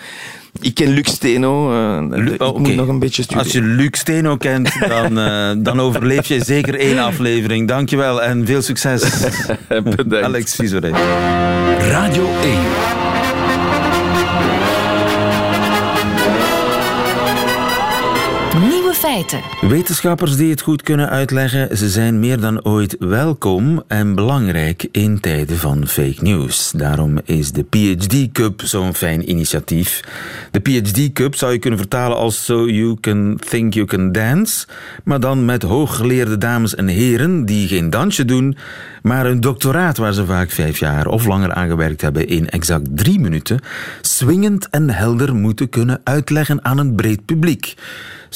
Ik 0.61 0.73
ken 0.73 0.89
Luc 0.89 1.07
Steno, 1.07 1.71
uh, 1.71 2.17
Lu 2.17 2.33
ik 2.33 2.41
okay. 2.41 2.61
moet 2.61 2.75
nog 2.75 2.87
een 2.87 2.99
beetje 2.99 3.23
studeren. 3.23 3.43
Als 3.43 3.53
je 3.53 3.61
Luc 3.61 3.89
Steno 3.91 4.37
kent, 4.37 4.71
dan, 4.87 5.17
uh, 5.17 5.51
dan 5.67 5.79
overleef 5.79 6.27
je 6.27 6.43
zeker 6.43 6.79
één 6.79 6.99
aflevering. 6.99 7.67
Dankjewel 7.67 8.23
en 8.23 8.45
veel 8.45 8.61
succes. 8.61 9.03
Bedankt. 9.67 10.21
Alex 10.25 10.55
Visorek. 10.55 10.95
Radio 11.79 12.29
1. 12.41 13.14
Wetenschappers 19.61 20.35
die 20.35 20.49
het 20.49 20.61
goed 20.61 20.81
kunnen 20.81 21.09
uitleggen, 21.09 21.77
ze 21.77 21.89
zijn 21.89 22.19
meer 22.19 22.39
dan 22.39 22.65
ooit 22.65 22.95
welkom 22.99 23.83
en 23.87 24.15
belangrijk 24.15 24.87
in 24.91 25.19
tijden 25.19 25.57
van 25.57 25.87
fake 25.87 26.15
news. 26.21 26.71
Daarom 26.71 27.19
is 27.23 27.51
de 27.51 27.63
PhD 27.63 28.31
Cup 28.31 28.61
zo'n 28.61 28.93
fijn 28.93 29.29
initiatief. 29.29 30.01
De 30.51 30.59
PhD 30.59 31.13
Cup 31.13 31.35
zou 31.35 31.51
je 31.51 31.59
kunnen 31.59 31.79
vertalen 31.79 32.17
als 32.17 32.45
So 32.45 32.67
You 32.67 32.97
Can 32.99 33.39
Think 33.49 33.73
You 33.73 33.85
Can 33.85 34.11
Dance, 34.11 34.67
maar 35.03 35.19
dan 35.19 35.45
met 35.45 35.61
hooggeleerde 35.61 36.37
dames 36.37 36.75
en 36.75 36.87
heren 36.87 37.45
die 37.45 37.67
geen 37.67 37.89
dansje 37.89 38.25
doen, 38.25 38.57
maar 39.01 39.25
een 39.25 39.41
doctoraat 39.41 39.97
waar 39.97 40.13
ze 40.13 40.25
vaak 40.25 40.49
vijf 40.49 40.79
jaar 40.79 41.07
of 41.07 41.25
langer 41.25 41.53
aan 41.53 41.69
gewerkt 41.69 42.01
hebben 42.01 42.27
in 42.27 42.49
exact 42.49 42.87
drie 42.97 43.19
minuten, 43.19 43.59
swingend 44.01 44.69
en 44.69 44.89
helder 44.89 45.35
moeten 45.35 45.69
kunnen 45.69 46.01
uitleggen 46.03 46.65
aan 46.65 46.77
een 46.77 46.95
breed 46.95 47.25
publiek. 47.25 47.75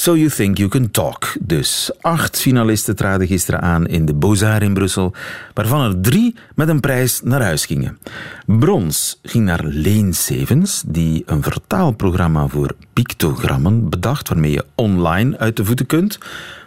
So 0.00 0.16
You 0.16 0.30
Think 0.30 0.58
You 0.58 0.70
Can 0.70 0.90
Talk. 0.90 1.36
Dus 1.40 1.90
acht 2.00 2.40
finalisten 2.40 2.96
traden 2.96 3.26
gisteren 3.26 3.60
aan 3.60 3.86
in 3.86 4.04
de 4.06 4.14
Beaux-Arts 4.14 4.64
in 4.64 4.74
Brussel, 4.74 5.14
waarvan 5.54 5.80
er 5.80 6.00
drie 6.00 6.34
met 6.54 6.68
een 6.68 6.80
prijs 6.80 7.20
naar 7.24 7.42
huis 7.42 7.66
gingen. 7.66 7.98
Brons 8.46 9.18
ging 9.22 9.44
naar 9.44 9.64
Leen 9.64 10.14
Sevens, 10.14 10.82
die 10.86 11.22
een 11.26 11.42
vertaalprogramma 11.42 12.46
voor 12.46 12.74
pictogrammen 12.92 13.88
bedacht, 13.88 14.28
waarmee 14.28 14.50
je 14.50 14.64
online 14.74 15.38
uit 15.38 15.56
de 15.56 15.64
voeten 15.64 15.86
kunt. 15.86 16.18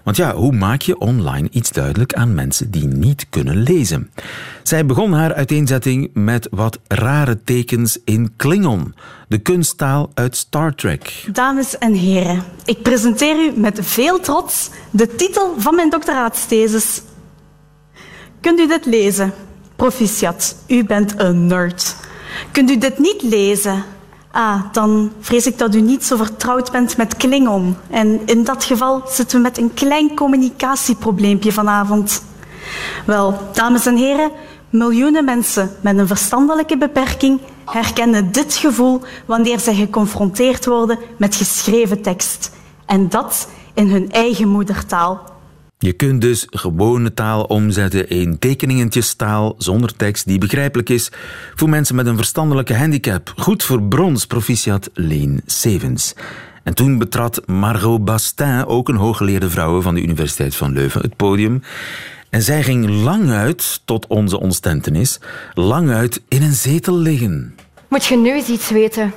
Want 0.04 0.18
ja, 0.18 0.36
hoe 0.36 0.52
maak 0.52 0.82
je 0.82 0.98
online 0.98 1.48
iets 1.52 1.72
duidelijk 1.72 2.14
aan 2.14 2.34
mensen 2.34 2.72
die 2.72 2.88
niet 2.88 3.26
kunnen 3.30 3.58
lezen? 3.58 4.12
Zij 4.64 4.86
begon 4.86 5.14
haar 5.14 5.34
uiteenzetting 5.34 6.10
met 6.14 6.48
wat 6.52 6.80
rare 6.88 7.44
tekens 7.44 7.98
in 8.06 8.34
Klingon, 8.36 8.96
de 9.28 9.38
kunsttaal 9.38 10.10
uit 10.14 10.36
Star 10.36 10.76
Trek. 10.76 11.26
Dames 11.32 11.78
en 11.78 11.94
heren, 11.94 12.44
ik 12.66 12.82
presenteer 12.82 13.36
u 13.38 13.60
met 13.60 13.80
veel 13.82 14.20
trots 14.20 14.70
de 14.92 15.16
titel 15.16 15.54
van 15.58 15.76
mijn 15.76 15.90
doctoraatsthesis. 15.90 17.02
Kunt 18.42 18.60
u 18.60 18.68
dit 18.68 18.86
lezen? 18.86 19.34
Proficiat, 19.76 20.56
u 20.68 20.86
bent 20.86 21.14
een 21.18 21.48
nerd. 21.48 21.96
Kunt 22.52 22.70
u 22.72 22.78
dit 22.78 23.00
niet 23.00 23.22
lezen? 23.22 23.84
Ah, 24.36 24.62
dan 24.72 25.12
vrees 25.20 25.48
ik 25.48 25.58
dat 25.58 25.76
u 25.76 25.82
niet 25.82 26.06
zo 26.06 26.16
vertrouwd 26.16 26.72
bent 26.72 26.98
met 26.98 27.18
Klingon. 27.18 27.78
En 27.90 28.22
in 28.26 28.44
dat 28.44 28.64
geval 28.64 29.02
zitten 29.08 29.38
we 29.38 29.44
met 29.44 29.58
een 29.58 29.74
klein 29.74 30.16
communicatieprobleempje 30.16 31.52
vanavond. 31.52 32.24
Wel, 33.06 33.40
dames 33.52 33.86
en 33.86 33.96
heren, 33.96 34.32
miljoenen 34.70 35.26
mensen 35.26 35.72
met 35.82 35.98
een 35.98 36.08
verstandelijke 36.08 36.78
beperking 36.78 37.40
herkennen 37.66 38.32
dit 38.32 38.54
gevoel 38.54 39.02
wanneer 39.26 39.60
zij 39.60 39.76
geconfronteerd 39.76 40.66
worden 40.66 41.00
met 41.18 41.36
geschreven 41.36 42.02
tekst. 42.02 42.52
En 42.86 43.10
dat 43.10 43.48
in 43.74 43.90
hun 43.90 44.12
eigen 44.12 44.48
moedertaal. 44.48 45.33
Je 45.84 45.94
kunt 45.94 46.22
dus 46.22 46.48
gewone 46.50 47.14
taal 47.14 47.44
omzetten 47.44 48.10
in 48.10 48.40
tekeningentjestaal 48.40 49.56
zonder 49.58 49.96
tekst 49.96 50.26
die 50.26 50.38
begrijpelijk 50.38 50.90
is 50.90 51.12
voor 51.56 51.70
mensen 51.70 51.96
met 51.96 52.06
een 52.06 52.16
verstandelijke 52.16 52.76
handicap. 52.76 53.34
Goed 53.36 53.64
voor 53.64 53.84
brons, 53.84 54.26
proficiat 54.26 54.90
Leen 54.94 55.42
Sevens. 55.46 56.14
En 56.64 56.74
toen 56.74 56.98
betrad 56.98 57.42
Margot 57.46 58.06
Bastin, 58.06 58.66
ook 58.66 58.90
een 58.90 58.96
hooggeleerde 58.96 59.50
vrouw 59.50 59.82
van 59.82 59.96
de 59.96 60.02
Universiteit 60.02 60.56
van 60.56 60.74
Leuven, 60.74 61.02
het 61.02 61.16
podium. 61.16 61.62
En 62.30 62.42
zij 62.42 62.64
ging 62.64 62.90
lang 62.90 63.30
uit, 63.30 63.82
tot 63.86 64.08
onze 64.08 64.40
ontstentenis, 64.40 65.20
lang 65.54 65.90
uit 65.90 66.22
in 66.28 66.42
een 66.42 66.54
zetel 66.54 66.98
liggen. 66.98 67.56
Moet 67.88 68.06
je 68.06 68.18
nu 68.18 68.32
eens 68.32 68.50
iets 68.50 68.70
weten? 68.70 69.14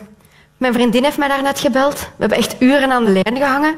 Mijn 0.57 0.72
vriendin 0.72 1.05
heeft 1.05 1.18
mij 1.18 1.29
daarnet 1.29 1.61
gebeld. 1.61 1.98
We 2.00 2.07
hebben 2.18 2.38
echt 2.38 2.57
uren 2.59 2.90
aan 2.90 3.05
de 3.05 3.11
lijn 3.11 3.37
gehangen. 3.37 3.74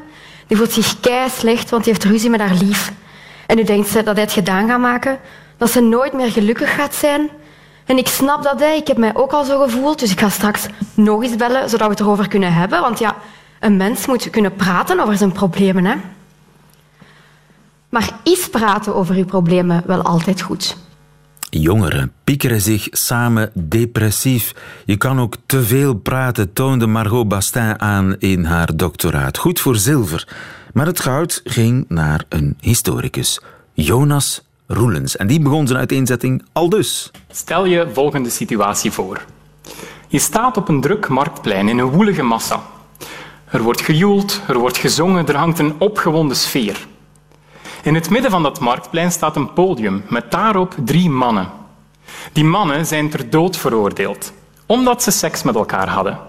Die 0.49 0.57
voelt 0.57 0.71
zich 0.71 0.99
kei 0.99 1.29
slecht, 1.29 1.69
want 1.69 1.83
die 1.83 1.93
heeft 1.93 2.05
ruzie 2.05 2.29
met 2.29 2.39
haar 2.39 2.53
lief. 2.53 2.91
En 3.47 3.55
nu 3.55 3.63
denkt 3.63 3.87
ze 3.87 4.03
dat 4.03 4.15
hij 4.15 4.23
het 4.23 4.33
gedaan 4.33 4.67
gaat 4.67 4.79
maken, 4.79 5.19
dat 5.57 5.71
ze 5.71 5.81
nooit 5.81 6.13
meer 6.13 6.31
gelukkig 6.31 6.75
gaat 6.75 6.95
zijn. 6.95 7.29
En 7.85 7.97
ik 7.97 8.07
snap 8.07 8.43
dat, 8.43 8.59
hè. 8.59 8.71
ik 8.71 8.87
heb 8.87 8.97
mij 8.97 9.15
ook 9.15 9.31
al 9.31 9.43
zo 9.43 9.63
gevoeld, 9.63 9.99
dus 9.99 10.11
ik 10.11 10.19
ga 10.19 10.29
straks 10.29 10.65
nog 10.93 11.23
eens 11.23 11.35
bellen, 11.35 11.69
zodat 11.69 11.87
we 11.87 11.93
het 11.93 11.99
erover 11.99 12.27
kunnen 12.27 12.53
hebben. 12.53 12.81
Want 12.81 12.99
ja, 12.99 13.15
een 13.59 13.77
mens 13.77 14.05
moet 14.05 14.29
kunnen 14.29 14.55
praten 14.55 14.99
over 14.99 15.17
zijn 15.17 15.31
problemen. 15.31 15.85
Hè. 15.85 15.95
Maar 17.89 18.09
is 18.23 18.49
praten 18.49 18.95
over 18.95 19.15
uw 19.15 19.25
problemen 19.25 19.83
wel 19.85 20.01
altijd 20.01 20.41
goed? 20.41 20.77
Jongeren 21.49 22.11
piekeren 22.23 22.61
zich 22.61 22.87
samen 22.91 23.51
depressief. 23.53 24.53
Je 24.85 24.97
kan 24.97 25.19
ook 25.19 25.35
te 25.45 25.63
veel 25.63 25.93
praten, 25.93 26.53
toonde 26.53 26.87
Margot 26.87 27.27
Bastin 27.27 27.79
aan 27.81 28.15
in 28.19 28.43
haar 28.43 28.75
doctoraat. 28.75 29.37
Goed 29.37 29.59
voor 29.59 29.75
zilver. 29.75 30.27
Maar 30.73 30.85
het 30.85 30.99
goud 30.99 31.41
ging 31.43 31.85
naar 31.87 32.23
een 32.29 32.57
historicus, 32.59 33.41
Jonas 33.73 34.41
Roelens. 34.67 35.17
En 35.17 35.27
die 35.27 35.39
begon 35.39 35.67
zijn 35.67 35.79
uiteenzetting 35.79 36.43
al 36.51 36.69
dus. 36.69 37.11
Stel 37.31 37.65
je 37.65 37.89
volgende 37.93 38.29
situatie 38.29 38.91
voor. 38.91 39.25
Je 40.07 40.19
staat 40.19 40.57
op 40.57 40.67
een 40.69 40.81
druk 40.81 41.07
marktplein 41.07 41.69
in 41.69 41.77
een 41.77 41.89
woelige 41.89 42.23
massa. 42.23 42.61
Er 43.45 43.61
wordt 43.61 43.81
gejoeld, 43.81 44.41
er 44.47 44.57
wordt 44.57 44.77
gezongen, 44.77 45.27
er 45.27 45.35
hangt 45.35 45.59
een 45.59 45.73
opgewonden 45.77 46.37
sfeer. 46.37 46.87
In 47.83 47.95
het 47.95 48.09
midden 48.09 48.31
van 48.31 48.43
dat 48.43 48.59
marktplein 48.59 49.11
staat 49.11 49.35
een 49.35 49.53
podium 49.53 50.03
met 50.07 50.31
daarop 50.31 50.75
drie 50.83 51.09
mannen. 51.09 51.49
Die 52.33 52.43
mannen 52.43 52.85
zijn 52.85 53.09
ter 53.09 53.29
dood 53.29 53.57
veroordeeld, 53.57 54.33
omdat 54.65 55.03
ze 55.03 55.11
seks 55.11 55.43
met 55.43 55.55
elkaar 55.55 55.87
hadden. 55.87 56.19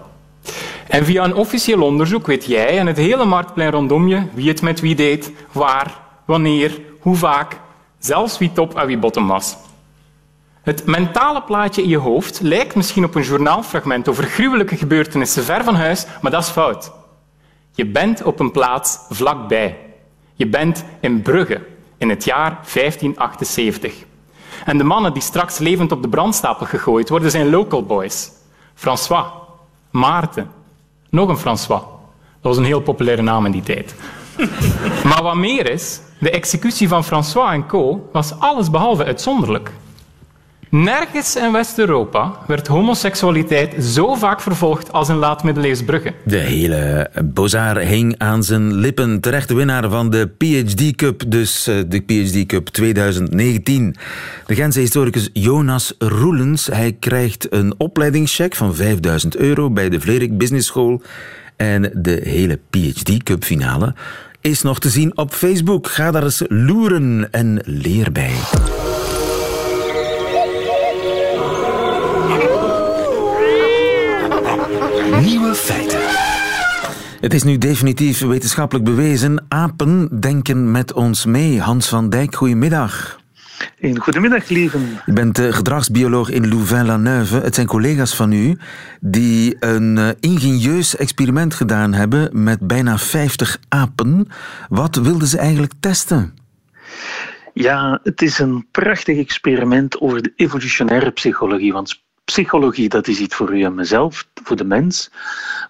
En 0.87 1.05
via 1.05 1.23
een 1.23 1.35
officieel 1.35 1.81
onderzoek 1.81 2.27
weet 2.27 2.45
jij 2.45 2.79
en 2.79 2.87
het 2.87 2.97
hele 2.97 3.25
marktplein 3.25 3.71
rondom 3.71 4.07
je 4.07 4.21
wie 4.33 4.47
het 4.49 4.61
met 4.61 4.79
wie 4.79 4.95
deed, 4.95 5.31
waar, 5.51 5.99
wanneer, 6.25 6.81
hoe 6.99 7.15
vaak, 7.15 7.59
zelfs 7.99 8.37
wie 8.37 8.51
top 8.51 8.75
en 8.75 8.87
wie 8.87 8.97
bottom 8.97 9.27
was. 9.27 9.57
Het 10.61 10.85
mentale 10.85 11.41
plaatje 11.41 11.81
in 11.83 11.89
je 11.89 11.97
hoofd 11.97 12.39
lijkt 12.41 12.75
misschien 12.75 13.03
op 13.03 13.15
een 13.15 13.23
journaalfragment 13.23 14.07
over 14.07 14.23
gruwelijke 14.23 14.77
gebeurtenissen 14.77 15.43
ver 15.43 15.63
van 15.63 15.75
huis, 15.75 16.05
maar 16.21 16.31
dat 16.31 16.43
is 16.43 16.49
fout. 16.49 16.91
Je 17.73 17.85
bent 17.85 18.23
op 18.23 18.39
een 18.39 18.51
plaats 18.51 18.99
vlakbij. 19.09 19.90
Je 20.41 20.47
bent 20.47 20.85
in 20.99 21.21
Brugge 21.21 21.61
in 21.97 22.09
het 22.09 22.23
jaar 22.23 22.59
1578. 22.73 23.93
En 24.65 24.77
de 24.77 24.83
mannen 24.83 25.13
die 25.13 25.21
straks 25.21 25.57
levend 25.57 25.91
op 25.91 26.01
de 26.01 26.09
brandstapel 26.09 26.65
gegooid 26.65 27.09
worden 27.09 27.31
zijn 27.31 27.49
local 27.49 27.85
boys. 27.85 28.31
François, 28.73 29.25
Maarten, 29.91 30.51
nog 31.09 31.29
een 31.29 31.37
François. 31.37 31.81
Dat 31.81 32.41
was 32.41 32.57
een 32.57 32.63
heel 32.63 32.81
populaire 32.81 33.21
naam 33.21 33.45
in 33.45 33.51
die 33.51 33.63
tijd. 33.63 33.95
Maar 35.09 35.23
wat 35.23 35.35
meer 35.35 35.69
is, 35.69 36.01
de 36.19 36.31
executie 36.31 36.87
van 36.87 37.03
François 37.03 37.53
en 37.53 37.65
co. 37.65 38.09
was 38.11 38.39
allesbehalve 38.39 39.05
uitzonderlijk. 39.05 39.71
Nergens 40.71 41.35
in 41.35 41.51
West-Europa 41.51 42.37
werd 42.47 42.67
homoseksualiteit 42.67 43.83
zo 43.83 44.15
vaak 44.15 44.41
vervolgd 44.41 44.91
als 44.91 45.09
in 45.09 45.15
laat-middeleeuws 45.15 45.83
Brugge. 45.83 46.13
De 46.25 46.37
hele 46.37 47.09
Bozar 47.23 47.77
hing 47.77 48.15
aan 48.17 48.43
zijn 48.43 48.73
lippen. 48.73 49.19
Terechte 49.19 49.53
winnaar 49.53 49.89
van 49.89 50.09
de 50.09 50.29
PhD 50.37 50.95
Cup, 50.95 51.23
dus 51.27 51.67
eh, 51.67 51.75
de 51.87 51.99
PhD 51.99 52.45
Cup 52.45 52.67
2019. 52.67 53.95
De 54.45 54.55
Gentse 54.55 54.79
historicus 54.79 55.29
Jonas 55.33 55.95
Roelens. 55.97 56.67
Hij 56.67 56.95
krijgt 56.99 57.53
een 57.53 57.73
opleidingscheck 57.77 58.55
van 58.55 58.75
5000 58.75 59.35
euro 59.35 59.69
bij 59.69 59.89
de 59.89 59.99
Vlerik 59.99 60.37
Business 60.37 60.67
School. 60.67 61.01
En 61.55 61.91
de 61.95 62.21
hele 62.23 62.59
PhD 62.69 63.23
Cup 63.23 63.43
finale 63.43 63.93
is 64.41 64.61
nog 64.61 64.79
te 64.79 64.89
zien 64.89 65.17
op 65.17 65.33
Facebook. 65.33 65.87
Ga 65.87 66.11
daar 66.11 66.23
eens 66.23 66.43
loeren 66.47 67.27
en 67.31 67.61
leer 67.65 68.11
bij. 68.11 68.33
Nieuwe 75.21 75.55
feiten. 75.55 75.99
Het 77.19 77.33
is 77.33 77.43
nu 77.43 77.57
definitief 77.57 78.19
wetenschappelijk 78.21 78.85
bewezen. 78.85 79.45
Apen 79.47 80.19
denken 80.19 80.71
met 80.71 80.93
ons 80.93 81.25
mee. 81.25 81.59
Hans 81.61 81.87
van 81.89 82.09
Dijk, 82.09 82.35
goedemiddag. 82.35 83.19
Een 83.79 83.99
goedemiddag, 83.99 84.49
lieve. 84.49 84.77
Je 85.05 85.13
bent 85.13 85.39
eh, 85.39 85.53
gedragsbioloog 85.53 86.29
in 86.29 86.49
Louvain-la-Neuve. 86.49 87.35
Het 87.35 87.55
zijn 87.55 87.67
collega's 87.67 88.15
van 88.15 88.31
u 88.31 88.57
die 88.99 89.55
een 89.59 89.97
eh, 89.97 90.09
ingenieus 90.19 90.95
experiment 90.95 91.53
gedaan 91.53 91.93
hebben 91.93 92.43
met 92.43 92.67
bijna 92.67 92.97
50 92.97 93.57
apen. 93.69 94.27
Wat 94.69 94.95
wilden 94.95 95.27
ze 95.27 95.37
eigenlijk 95.37 95.73
testen? 95.79 96.33
Ja, 97.53 97.99
het 98.03 98.21
is 98.21 98.39
een 98.39 98.67
prachtig 98.71 99.17
experiment 99.17 99.99
over 99.99 100.21
de 100.21 100.33
evolutionaire 100.35 101.11
psychologie. 101.11 101.73
Want 101.73 102.01
psychologie, 102.31 102.89
dat 102.89 103.07
is 103.07 103.19
iets 103.19 103.35
voor 103.35 103.57
u 103.57 103.63
en 103.63 103.75
mezelf, 103.75 104.27
voor 104.43 104.55
de 104.55 104.63
mens. 104.63 105.11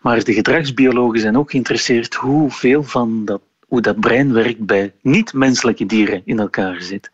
Maar 0.01 0.23
de 0.23 0.33
gedragsbiologen 0.33 1.19
zijn 1.19 1.37
ook 1.37 1.51
geïnteresseerd 1.51 2.13
hoeveel 2.13 2.83
van 2.83 3.25
dat 3.25 3.41
hoe 3.71 3.81
dat 3.81 3.99
brein 3.99 4.33
werkt 4.33 4.65
bij 4.65 4.93
niet-menselijke 5.01 5.85
dieren 5.85 6.21
in 6.25 6.39
elkaar 6.39 6.81
zit. 6.81 7.09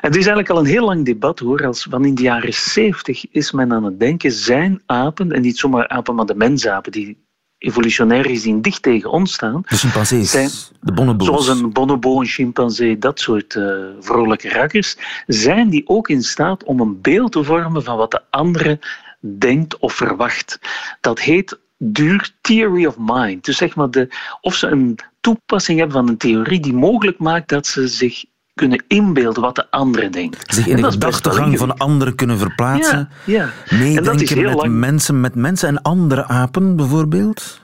En 0.00 0.08
het 0.08 0.16
is 0.16 0.26
eigenlijk 0.26 0.50
al 0.50 0.58
een 0.58 0.64
heel 0.64 0.84
lang 0.84 1.04
debat 1.04 1.38
hoor. 1.38 1.66
Als 1.66 1.86
van 1.90 2.04
in 2.04 2.14
de 2.14 2.22
jaren 2.22 2.54
70 2.54 3.30
is 3.30 3.52
men 3.52 3.72
aan 3.72 3.84
het 3.84 4.00
denken, 4.00 4.32
zijn 4.32 4.82
apen, 4.86 5.32
en 5.32 5.42
niet 5.42 5.58
zomaar 5.58 5.88
apen, 5.88 6.14
maar 6.14 6.26
de 6.26 6.34
mensapen, 6.34 6.92
die 6.92 7.18
evolutionair 7.60 8.24
gezien 8.24 8.62
dicht 8.62 8.82
tegen 8.82 9.10
ons 9.10 9.32
staan. 9.32 9.62
De 9.68 9.76
chimpansees, 9.76 10.30
zijn, 10.30 10.50
de 10.80 10.92
bonobo's. 10.92 11.26
Zoals 11.26 11.48
een 11.48 11.72
bonobo, 11.72 12.20
een 12.20 12.26
chimpansee, 12.26 12.98
dat 12.98 13.20
soort 13.20 13.54
uh, 13.54 13.84
vrolijke 14.00 14.48
rakkers. 14.48 14.96
Zijn 15.26 15.68
die 15.68 15.88
ook 15.88 16.08
in 16.08 16.22
staat 16.22 16.64
om 16.64 16.80
een 16.80 17.00
beeld 17.00 17.32
te 17.32 17.44
vormen 17.44 17.82
van 17.84 17.96
wat 17.96 18.10
de 18.10 18.22
andere 18.30 18.78
denkt 19.20 19.78
of 19.78 19.92
verwacht? 19.92 20.58
Dat 21.00 21.20
heet 21.20 21.58
duur 21.78 22.30
theory 22.40 22.86
of 22.86 22.96
mind. 22.98 23.44
Dus 23.44 23.56
zeg 23.56 23.74
maar 23.74 23.90
de, 23.90 24.08
of 24.40 24.54
ze 24.54 24.66
een 24.66 24.98
toepassing 25.20 25.78
hebben 25.78 25.96
van 25.96 26.08
een 26.08 26.16
theorie 26.16 26.60
die 26.60 26.74
mogelijk 26.74 27.18
maakt 27.18 27.48
dat 27.48 27.66
ze 27.66 27.88
zich 27.88 28.24
kunnen 28.60 28.84
inbeelden 28.88 29.42
wat 29.42 29.54
de 29.54 29.70
andere 29.70 30.10
denkt. 30.10 30.54
Zich 30.54 30.66
in 30.66 30.76
de 30.76 30.90
gedachtegang 30.90 31.58
van 31.58 31.76
anderen 31.76 32.14
kunnen 32.14 32.38
verplaatsen. 32.38 33.08
Ja, 33.24 33.52
ja. 33.70 33.76
Meedenken 33.78 34.42
met 34.42 34.54
lang... 34.54 34.74
mensen, 34.74 35.20
met 35.20 35.34
mensen 35.34 35.68
en 35.68 35.82
andere 35.82 36.26
apen 36.26 36.76
bijvoorbeeld. 36.76 37.60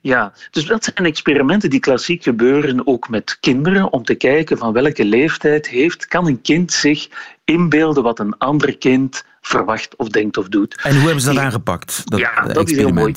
Ja, 0.00 0.32
dus 0.50 0.66
dat 0.66 0.84
zijn 0.84 1.06
experimenten 1.06 1.70
die 1.70 1.80
klassiek 1.80 2.22
gebeuren 2.22 2.86
ook 2.86 3.08
met 3.08 3.36
kinderen, 3.40 3.92
om 3.92 4.04
te 4.04 4.14
kijken 4.14 4.58
van 4.58 4.72
welke 4.72 5.04
leeftijd 5.04 5.68
heeft, 5.68 6.06
kan 6.06 6.26
een 6.26 6.40
kind 6.40 6.72
zich 6.72 7.08
inbeelden 7.44 8.02
wat 8.02 8.18
een 8.18 8.38
ander 8.38 8.78
kind 8.78 9.24
verwacht 9.40 9.96
of 9.96 10.08
denkt 10.08 10.36
of 10.36 10.48
doet. 10.48 10.80
En 10.82 10.94
hoe 10.94 11.04
hebben 11.04 11.20
ze 11.20 11.32
dat 11.32 11.38
aangepakt? 11.38 12.02
Dat 12.04 12.20
ja, 12.20 12.42
dat 12.42 12.70
is 12.70 12.76
heel 12.76 12.92
mooi. 12.92 13.14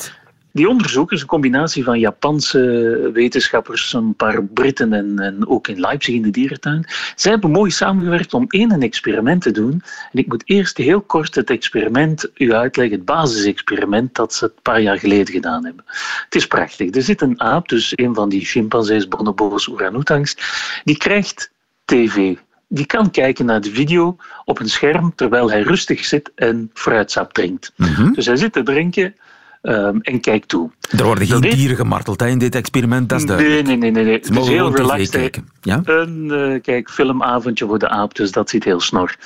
Die 0.52 0.68
onderzoekers, 0.68 1.20
een 1.20 1.26
combinatie 1.26 1.84
van 1.84 1.98
Japanse 1.98 3.10
wetenschappers, 3.12 3.92
een 3.92 4.14
paar 4.14 4.44
Britten 4.44 4.92
en, 4.92 5.18
en 5.18 5.48
ook 5.48 5.68
in 5.68 5.80
Leipzig 5.80 6.14
in 6.14 6.22
de 6.22 6.30
dierentuin, 6.30 6.84
zij 7.16 7.30
hebben 7.30 7.50
mooi 7.50 7.70
samengewerkt 7.70 8.34
om 8.34 8.44
één 8.48 8.72
een 8.72 8.82
experiment 8.82 9.42
te 9.42 9.50
doen. 9.50 9.82
En 10.12 10.18
ik 10.18 10.26
moet 10.26 10.42
eerst 10.46 10.76
heel 10.76 11.00
kort 11.00 11.34
het 11.34 11.50
experiment 11.50 12.30
u 12.34 12.52
uitleggen, 12.52 12.96
het 12.96 13.04
basisexperiment 13.04 14.14
dat 14.14 14.34
ze 14.34 14.44
een 14.44 14.62
paar 14.62 14.80
jaar 14.80 14.98
geleden 14.98 15.34
gedaan 15.34 15.64
hebben. 15.64 15.84
Het 16.24 16.34
is 16.34 16.46
prachtig. 16.46 16.94
Er 16.94 17.02
zit 17.02 17.20
een 17.20 17.40
aap, 17.40 17.68
dus 17.68 17.92
een 17.94 18.14
van 18.14 18.28
die 18.28 18.44
chimpansees, 18.44 19.08
bonobos, 19.08 19.68
orangutangs, 19.68 20.36
die 20.84 20.96
krijgt 20.96 21.50
tv 21.84 22.34
die 22.74 22.86
kan 22.86 23.10
kijken 23.10 23.44
naar 23.44 23.60
de 23.60 23.70
video 23.70 24.16
op 24.44 24.60
een 24.60 24.68
scherm 24.68 25.14
terwijl 25.14 25.50
hij 25.50 25.62
rustig 25.62 26.04
zit 26.04 26.32
en 26.34 26.70
fruitsap 26.72 27.32
drinkt. 27.32 27.72
Mm 27.76 27.86
-hmm. 27.86 28.12
Dus 28.12 28.26
hij 28.26 28.36
zit 28.36 28.52
te 28.52 28.62
drinken 28.62 29.14
um, 29.62 30.00
en 30.00 30.20
kijkt 30.20 30.48
toe. 30.48 30.70
Er 30.90 31.04
worden 31.04 31.26
geen 31.26 31.40
dieren 31.40 31.76
gemarteld 31.76 32.20
hè, 32.20 32.28
in 32.28 32.38
dit 32.38 32.54
experiment, 32.54 33.08
dat 33.08 33.18
is 33.20 33.26
duidelijk. 33.26 33.66
Nee, 33.66 33.76
nee, 33.76 33.90
nee. 33.90 34.04
nee. 34.04 34.14
Het 34.14 34.30
is 34.30 34.48
heel 34.48 34.76
relaxed. 34.76 35.10
Kijken. 35.10 35.48
Ja? 35.60 35.80
Een 35.84 36.28
uh, 36.30 36.60
kijk, 36.60 36.90
filmavondje 36.90 37.66
voor 37.66 37.78
de 37.78 37.88
aap, 37.88 38.14
dus 38.14 38.30
dat 38.30 38.50
ziet 38.50 38.64
heel 38.64 38.80
snor. 38.80 39.16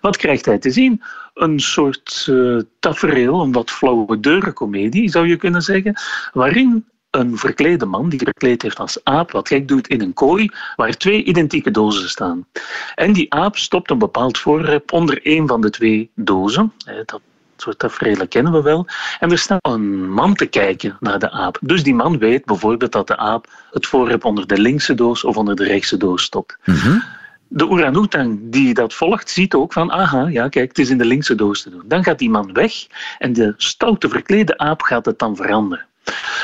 Wat 0.00 0.16
krijgt 0.16 0.44
hij 0.44 0.58
te 0.58 0.70
zien? 0.70 1.02
Een 1.34 1.60
soort 1.60 2.26
uh, 2.30 2.60
tafereel, 2.78 3.42
een 3.42 3.52
wat 3.52 3.70
flauwe 3.70 4.20
deurencomedie, 4.20 5.10
zou 5.10 5.28
je 5.28 5.36
kunnen 5.36 5.62
zeggen, 5.62 5.94
waarin 6.32 6.84
een 7.10 7.38
verklede 7.38 7.86
man 7.86 8.08
die 8.08 8.18
verkleed 8.18 8.62
heeft 8.62 8.78
als 8.78 9.04
aap 9.04 9.30
wat 9.30 9.48
gek 9.48 9.68
doet 9.68 9.88
in 9.88 10.00
een 10.00 10.14
kooi 10.14 10.50
waar 10.76 10.96
twee 10.96 11.24
identieke 11.24 11.70
dozen 11.70 12.08
staan. 12.08 12.46
En 12.94 13.12
die 13.12 13.32
aap 13.32 13.56
stopt 13.56 13.90
een 13.90 13.98
bepaald 13.98 14.38
voorwerp 14.38 14.92
onder 14.92 15.20
een 15.22 15.46
van 15.46 15.60
de 15.60 15.70
twee 15.70 16.10
dozen. 16.14 16.72
Dat 17.04 17.20
soort 17.62 17.78
tafereelen 17.78 18.28
kennen 18.28 18.52
we 18.52 18.62
wel. 18.62 18.86
En 19.20 19.30
er 19.30 19.38
staat 19.38 19.66
een 19.66 20.10
man 20.10 20.34
te 20.34 20.46
kijken 20.46 20.96
naar 21.00 21.18
de 21.18 21.30
aap. 21.30 21.58
Dus 21.60 21.82
die 21.82 21.94
man 21.94 22.18
weet 22.18 22.44
bijvoorbeeld 22.44 22.92
dat 22.92 23.06
de 23.06 23.16
aap 23.16 23.46
het 23.70 23.86
voorwerp 23.86 24.24
onder 24.24 24.46
de 24.46 24.58
linkse 24.58 24.94
doos 24.94 25.24
of 25.24 25.36
onder 25.36 25.56
de 25.56 25.64
rechtse 25.64 25.96
doos 25.96 26.22
stopt. 26.22 26.58
Mm 26.64 26.74
-hmm. 26.74 27.02
De 27.48 27.68
orang-oetang 27.68 28.38
die 28.42 28.74
dat 28.74 28.94
volgt, 28.94 29.30
ziet 29.30 29.54
ook 29.54 29.72
van, 29.72 29.92
aha, 29.92 30.28
ja, 30.28 30.48
kijk, 30.48 30.68
het 30.68 30.78
is 30.78 30.90
in 30.90 30.98
de 30.98 31.04
linkse 31.04 31.34
doos 31.34 31.62
te 31.62 31.70
doen. 31.70 31.82
Dan 31.84 32.04
gaat 32.04 32.18
die 32.18 32.30
man 32.30 32.52
weg 32.52 32.72
en 33.18 33.32
de 33.32 33.54
stoute 33.56 34.08
verklede 34.08 34.58
aap 34.58 34.82
gaat 34.82 35.06
het 35.06 35.18
dan 35.18 35.36
veranderen. 35.36 35.86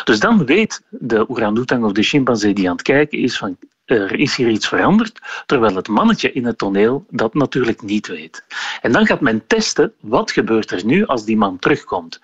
Dus 0.05 0.21
dan 0.21 0.45
weet 0.45 0.83
de 0.89 1.29
orangutang 1.29 1.85
of 1.85 1.93
de 1.93 2.03
chimpansee 2.03 2.55
die 2.55 2.69
aan 2.69 2.77
het 2.77 2.83
kijken 2.83 3.19
is 3.19 3.37
van 3.39 3.57
er 3.85 4.19
is 4.19 4.37
hier 4.37 4.49
iets 4.49 4.69
veranderd, 4.69 5.19
terwijl 5.47 5.75
het 5.77 5.89
mannetje 5.89 6.33
in 6.33 6.47
het 6.47 6.59
toneel 6.59 7.07
dat 7.11 7.35
natuurlijk 7.35 7.83
niet 7.83 8.07
weet. 8.07 8.45
En 8.81 8.93
dan 8.93 9.07
gaat 9.07 9.21
men 9.21 9.47
testen 9.47 9.93
wat 10.01 10.31
gebeurt 10.31 10.71
er 10.71 10.85
nu 10.85 11.07
als 11.07 11.25
die 11.25 11.37
man 11.37 11.59
terugkomt. 11.59 12.21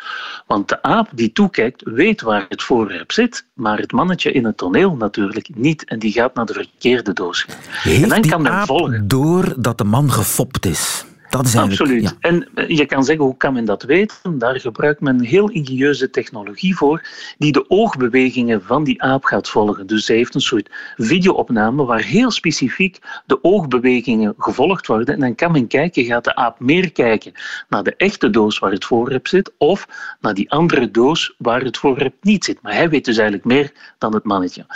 Want 0.46 0.68
de 0.68 0.82
aap 0.82 1.08
die 1.12 1.32
toekijkt 1.32 1.82
weet 1.84 2.20
waar 2.20 2.46
het 2.48 2.62
voorwerp 2.62 3.12
zit, 3.12 3.46
maar 3.54 3.78
het 3.78 3.92
mannetje 3.92 4.32
in 4.32 4.44
het 4.44 4.56
toneel 4.56 4.94
natuurlijk 4.94 5.48
niet 5.54 5.84
en 5.84 5.98
die 5.98 6.12
gaat 6.12 6.34
naar 6.34 6.46
de 6.46 6.52
verkeerde 6.52 7.12
doos. 7.12 7.46
Heeft 7.70 8.02
en 8.02 8.08
dan 8.08 8.20
die 8.22 8.30
kan 8.30 8.42
men 8.42 8.52
aap 8.52 8.66
volgen. 8.66 9.08
door 9.08 9.54
dat 9.56 9.78
de 9.78 9.84
man 9.84 10.12
gefopt 10.12 10.66
is? 10.66 11.04
Dat 11.30 11.46
is 11.46 11.54
eigenlijk... 11.54 11.80
Absoluut. 11.80 12.02
ja. 12.02 12.28
En 12.28 12.48
eh, 12.54 12.68
je 12.68 12.86
kan 12.86 13.04
zeggen, 13.04 13.24
hoe 13.24 13.36
kan 13.36 13.52
men 13.52 13.64
dat 13.64 13.82
weten? 13.82 14.38
Daar 14.38 14.60
gebruikt 14.60 15.00
men 15.00 15.20
heel 15.24 15.50
ingenieuze 15.50 16.10
technologie 16.10 16.76
voor, 16.76 17.06
die 17.38 17.52
de 17.52 17.70
oogbewegingen 17.70 18.62
van 18.62 18.84
die 18.84 19.02
aap 19.02 19.24
gaat 19.24 19.48
volgen. 19.48 19.86
Dus 19.86 20.04
zij 20.04 20.16
heeft 20.16 20.34
een 20.34 20.40
soort 20.40 20.70
videoopname 20.96 21.84
waar 21.84 22.02
heel 22.02 22.30
specifiek 22.30 22.98
de 23.26 23.38
oogbewegingen 23.42 24.34
gevolgd 24.38 24.86
worden. 24.86 25.14
En 25.14 25.20
dan 25.20 25.34
kan 25.34 25.52
men 25.52 25.66
kijken, 25.66 26.04
gaat 26.04 26.24
de 26.24 26.34
aap 26.34 26.60
meer 26.60 26.92
kijken 26.92 27.32
naar 27.68 27.82
de 27.82 27.96
echte 27.96 28.30
doos 28.30 28.58
waar 28.58 28.72
het 28.72 28.84
voorwerp 28.84 29.26
zit, 29.26 29.52
of 29.58 29.86
naar 30.20 30.34
die 30.34 30.50
andere 30.50 30.90
doos 30.90 31.34
waar 31.38 31.62
het 31.62 31.78
voorwerp 31.78 32.14
niet 32.20 32.44
zit. 32.44 32.62
Maar 32.62 32.74
hij 32.74 32.88
weet 32.88 33.04
dus 33.04 33.16
eigenlijk 33.16 33.46
meer 33.46 33.72
dan 33.98 34.14
het 34.14 34.24
mannetje. 34.24 34.66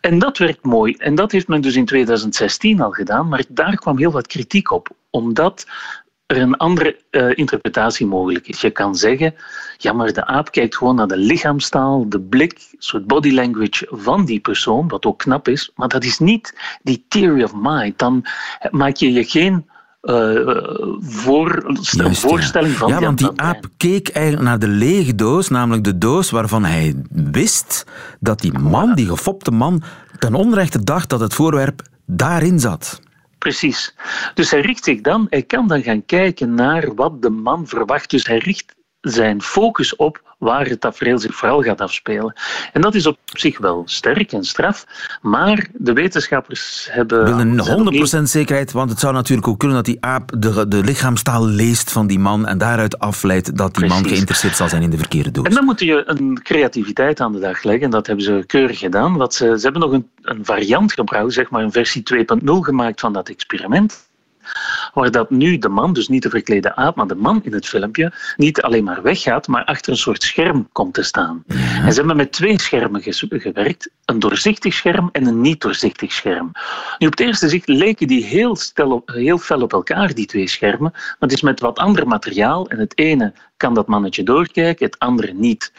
En 0.00 0.18
dat 0.18 0.38
werkt 0.38 0.64
mooi. 0.64 0.94
En 0.94 1.14
dat 1.14 1.32
heeft 1.32 1.48
men 1.48 1.60
dus 1.60 1.76
in 1.76 1.84
2016 1.84 2.80
al 2.80 2.90
gedaan, 2.90 3.28
maar 3.28 3.44
daar 3.48 3.74
kwam 3.74 3.98
heel 3.98 4.12
wat 4.12 4.26
kritiek 4.26 4.70
op 4.70 4.88
omdat 5.10 5.66
er 6.30 6.40
een 6.40 6.56
andere 6.56 6.96
eh, 7.10 7.28
interpretatie 7.34 8.06
mogelijk 8.06 8.48
is. 8.48 8.60
Je 8.60 8.70
kan 8.70 8.94
zeggen, 8.94 9.34
ja, 9.76 9.92
maar 9.92 10.12
de 10.12 10.26
aap 10.26 10.50
kijkt 10.50 10.76
gewoon 10.76 10.94
naar 10.94 11.06
de 11.06 11.16
lichaamstaal, 11.16 12.08
de 12.08 12.20
blik, 12.20 12.74
soort 12.78 13.06
body 13.06 13.30
language 13.32 13.86
van 13.90 14.24
die 14.24 14.40
persoon, 14.40 14.88
wat 14.88 15.06
ook 15.06 15.18
knap 15.18 15.48
is, 15.48 15.70
maar 15.74 15.88
dat 15.88 16.04
is 16.04 16.18
niet 16.18 16.54
die 16.82 17.04
theory 17.08 17.42
of 17.42 17.52
mind. 17.54 17.98
Dan 17.98 18.24
maak 18.70 18.96
je 18.96 19.12
je 19.12 19.24
geen 19.24 19.68
eh, 20.00 20.14
voor, 20.98 21.62
Juist, 21.64 21.94
ja. 21.94 22.12
voorstelling 22.12 22.74
van 22.74 22.88
Ja, 22.88 22.96
die 22.96 23.06
want 23.06 23.18
die 23.18 23.40
aap 23.40 23.64
keek 23.76 24.08
eigenlijk 24.08 24.44
naar 24.44 24.58
de 24.58 24.68
lege 24.68 25.14
doos, 25.14 25.48
namelijk 25.48 25.84
de 25.84 25.98
doos 25.98 26.30
waarvan 26.30 26.64
hij 26.64 26.94
wist 27.10 27.86
dat 28.20 28.40
die 28.40 28.58
man, 28.58 28.94
die 28.94 29.06
gefopte 29.06 29.50
man, 29.50 29.82
ten 30.18 30.34
onrechte 30.34 30.84
dacht 30.84 31.08
dat 31.08 31.20
het 31.20 31.34
voorwerp 31.34 31.82
daarin 32.06 32.60
zat. 32.60 33.00
Precies. 33.40 33.94
Dus 34.34 34.50
hij 34.50 34.60
richt 34.60 34.84
zich 34.84 35.00
dan, 35.00 35.26
hij 35.30 35.42
kan 35.42 35.68
dan 35.68 35.82
gaan 35.82 36.04
kijken 36.06 36.54
naar 36.54 36.94
wat 36.94 37.22
de 37.22 37.30
man 37.30 37.66
verwacht. 37.66 38.10
Dus 38.10 38.26
hij 38.26 38.38
richt 38.38 38.74
zijn 39.00 39.42
focus 39.42 39.96
op 39.96 40.29
waar 40.40 40.66
het 40.66 40.80
tafereel 40.80 41.18
zich 41.18 41.34
vooral 41.34 41.62
gaat 41.62 41.80
afspelen. 41.80 42.32
En 42.72 42.80
dat 42.80 42.94
is 42.94 43.06
op 43.06 43.18
zich 43.24 43.58
wel 43.58 43.82
sterk 43.84 44.32
en 44.32 44.44
straf, 44.44 44.86
maar 45.22 45.68
de 45.72 45.92
wetenschappers 45.92 46.88
hebben... 46.90 47.24
willen 47.24 47.64
zijn 47.64 47.86
opnieuw- 47.86 48.20
100% 48.20 48.22
zekerheid, 48.22 48.72
want 48.72 48.90
het 48.90 49.00
zou 49.00 49.12
natuurlijk 49.12 49.48
ook 49.48 49.58
kunnen 49.58 49.76
dat 49.76 49.86
die 49.86 49.96
aap 50.00 50.32
de, 50.38 50.68
de 50.68 50.84
lichaamstaal 50.84 51.46
leest 51.46 51.92
van 51.92 52.06
die 52.06 52.18
man 52.18 52.46
en 52.46 52.58
daaruit 52.58 52.98
afleidt 52.98 53.56
dat 53.56 53.74
die 53.74 53.86
man 53.86 54.06
geïnteresseerd 54.06 54.56
zal 54.56 54.68
zijn 54.68 54.82
in 54.82 54.90
de 54.90 54.98
verkeerde 54.98 55.30
doos. 55.30 55.46
En 55.46 55.54
dan 55.54 55.64
moet 55.64 55.80
je 55.80 56.02
een 56.06 56.40
creativiteit 56.42 57.20
aan 57.20 57.32
de 57.32 57.38
dag 57.38 57.62
leggen. 57.62 57.84
En 57.84 57.90
dat 57.90 58.06
hebben 58.06 58.24
ze 58.24 58.44
keurig 58.46 58.78
gedaan. 58.78 59.16
Want 59.16 59.34
ze, 59.34 59.44
ze 59.56 59.62
hebben 59.62 59.80
nog 59.80 59.92
een, 59.92 60.10
een 60.22 60.44
variant 60.44 60.92
gebruikt, 60.92 61.32
zeg 61.32 61.50
maar 61.50 61.62
een 61.62 61.72
versie 61.72 62.02
2.0 62.14 62.44
gemaakt 62.44 63.00
van 63.00 63.12
dat 63.12 63.28
experiment. 63.28 64.09
Waar 64.94 65.10
dat 65.10 65.30
nu 65.30 65.58
de 65.58 65.68
man, 65.68 65.92
dus 65.92 66.08
niet 66.08 66.22
de 66.22 66.30
verklede 66.30 66.76
aap, 66.76 66.96
maar 66.96 67.06
de 67.06 67.14
man 67.14 67.40
in 67.44 67.52
het 67.52 67.68
filmpje, 67.68 68.12
niet 68.36 68.62
alleen 68.62 68.84
maar 68.84 69.02
weggaat, 69.02 69.46
maar 69.46 69.64
achter 69.64 69.92
een 69.92 69.98
soort 69.98 70.22
scherm 70.22 70.68
komt 70.72 70.94
te 70.94 71.02
staan. 71.02 71.44
En 71.84 71.92
ze 71.92 71.98
hebben 71.98 72.16
met 72.16 72.32
twee 72.32 72.60
schermen 72.60 73.02
gewerkt. 73.28 73.90
Een 74.04 74.18
doorzichtig 74.18 74.74
scherm 74.74 75.08
en 75.12 75.26
een 75.26 75.40
niet 75.40 75.60
doorzichtig 75.60 76.12
scherm. 76.12 76.52
Nu, 76.98 77.06
op 77.06 77.12
het 77.12 77.20
eerste 77.20 77.48
zicht 77.48 77.68
leken 77.68 78.06
die 78.06 78.24
heel, 78.24 78.56
stel 78.56 78.90
op, 78.90 79.08
heel 79.08 79.38
fel 79.38 79.60
op 79.62 79.72
elkaar, 79.72 80.14
die 80.14 80.26
twee 80.26 80.48
schermen. 80.48 80.90
Maar 80.92 81.16
het 81.18 81.32
is 81.32 81.42
met 81.42 81.60
wat 81.60 81.78
ander 81.78 82.06
materiaal. 82.06 82.68
En 82.68 82.78
het 82.78 82.98
ene 82.98 83.32
kan 83.60 83.74
dat 83.74 83.86
mannetje 83.86 84.22
doorkijken, 84.22 84.86
het 84.86 84.98
andere 84.98 85.32
niet. 85.32 85.72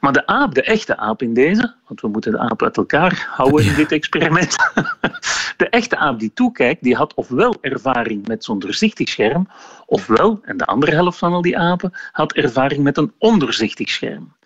Maar 0.00 0.12
de 0.12 0.26
aap, 0.26 0.54
de 0.54 0.62
echte 0.62 0.96
aap 0.96 1.22
in 1.22 1.34
deze, 1.34 1.74
want 1.86 2.00
we 2.00 2.08
moeten 2.08 2.32
de 2.32 2.38
aap 2.38 2.62
uit 2.62 2.76
elkaar 2.76 3.28
houden 3.30 3.64
in 3.64 3.74
dit 3.74 3.92
experiment. 3.92 4.56
De 5.56 5.68
echte 5.68 5.96
aap 5.96 6.18
die 6.18 6.32
toekijkt, 6.32 6.82
die 6.82 6.96
had 6.96 7.14
ofwel 7.14 7.56
ervaring 7.60 8.26
met 8.26 8.44
zo'n 8.44 8.58
doorzichtig 8.58 9.08
scherm, 9.08 9.48
ofwel, 9.86 10.40
en 10.42 10.56
de 10.56 10.64
andere 10.64 10.92
helft 10.92 11.18
van 11.18 11.32
al 11.32 11.42
die 11.42 11.58
apen, 11.58 11.92
had 12.12 12.32
ervaring 12.32 12.82
met 12.82 12.96
een 12.96 13.12
ondoorzichtig 13.18 13.88
scherm. 13.88 14.36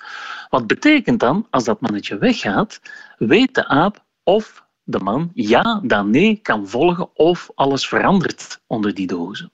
Wat 0.48 0.66
betekent 0.66 1.20
dan, 1.20 1.46
als 1.50 1.64
dat 1.64 1.80
mannetje 1.80 2.18
weggaat, 2.18 2.80
weet 3.18 3.54
de 3.54 3.68
aap 3.68 4.04
of 4.22 4.64
de 4.92 4.98
man 4.98 5.30
ja 5.34 5.80
dan 5.82 6.10
nee 6.10 6.38
kan 6.42 6.68
volgen 6.68 7.08
of 7.14 7.50
alles 7.54 7.88
verandert 7.88 8.60
onder 8.66 8.94
die 8.94 9.06
dozen. 9.06 9.52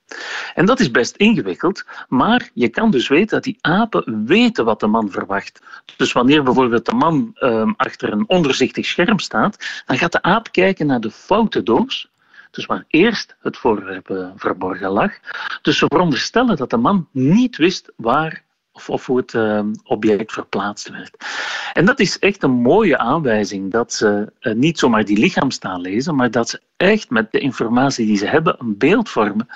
En 0.53 0.65
dat 0.65 0.79
is 0.79 0.91
best 0.91 1.15
ingewikkeld, 1.15 1.85
maar 2.07 2.49
je 2.53 2.69
kan 2.69 2.91
dus 2.91 3.07
weten 3.07 3.27
dat 3.27 3.43
die 3.43 3.57
apen 3.61 4.25
weten 4.25 4.65
wat 4.65 4.79
de 4.79 4.87
man 4.87 5.11
verwacht. 5.11 5.61
Dus 5.97 6.11
wanneer 6.11 6.43
bijvoorbeeld 6.43 6.85
de 6.85 6.95
man 6.95 7.31
ehm, 7.33 7.71
achter 7.77 8.11
een 8.11 8.29
onderzichtig 8.29 8.85
scherm 8.85 9.19
staat, 9.19 9.83
dan 9.85 9.97
gaat 9.97 10.11
de 10.11 10.21
aap 10.21 10.51
kijken 10.51 10.85
naar 10.85 10.99
de 10.99 11.11
foute 11.11 11.63
doos, 11.63 12.09
dus 12.51 12.65
waar 12.65 12.85
eerst 12.87 13.35
het 13.39 13.57
voorwerp 13.57 14.09
eh, 14.09 14.29
verborgen 14.35 14.89
lag. 14.89 15.11
Dus 15.61 15.77
ze 15.77 15.85
veronderstellen 15.87 16.57
dat 16.57 16.69
de 16.69 16.77
man 16.77 17.07
niet 17.11 17.57
wist 17.57 17.91
waar 17.95 18.43
of, 18.79 18.89
of 18.89 19.05
hoe 19.05 19.17
het 19.17 19.33
eh, 19.33 19.61
object 19.83 20.31
verplaatst 20.31 20.89
werd. 20.89 21.15
En 21.73 21.85
dat 21.85 21.99
is 21.99 22.19
echt 22.19 22.43
een 22.43 22.61
mooie 22.61 22.97
aanwijzing 22.97 23.71
dat 23.71 23.93
ze 23.93 24.31
eh, 24.39 24.53
niet 24.53 24.79
zomaar 24.79 25.05
die 25.05 25.17
lichaamstaal 25.17 25.79
lezen, 25.81 26.15
maar 26.15 26.31
dat 26.31 26.49
ze 26.49 26.61
echt 26.77 27.09
met 27.09 27.31
de 27.31 27.39
informatie 27.39 28.05
die 28.05 28.17
ze 28.17 28.25
hebben 28.25 28.55
een 28.59 28.77
beeld 28.77 29.09
vormen 29.09 29.47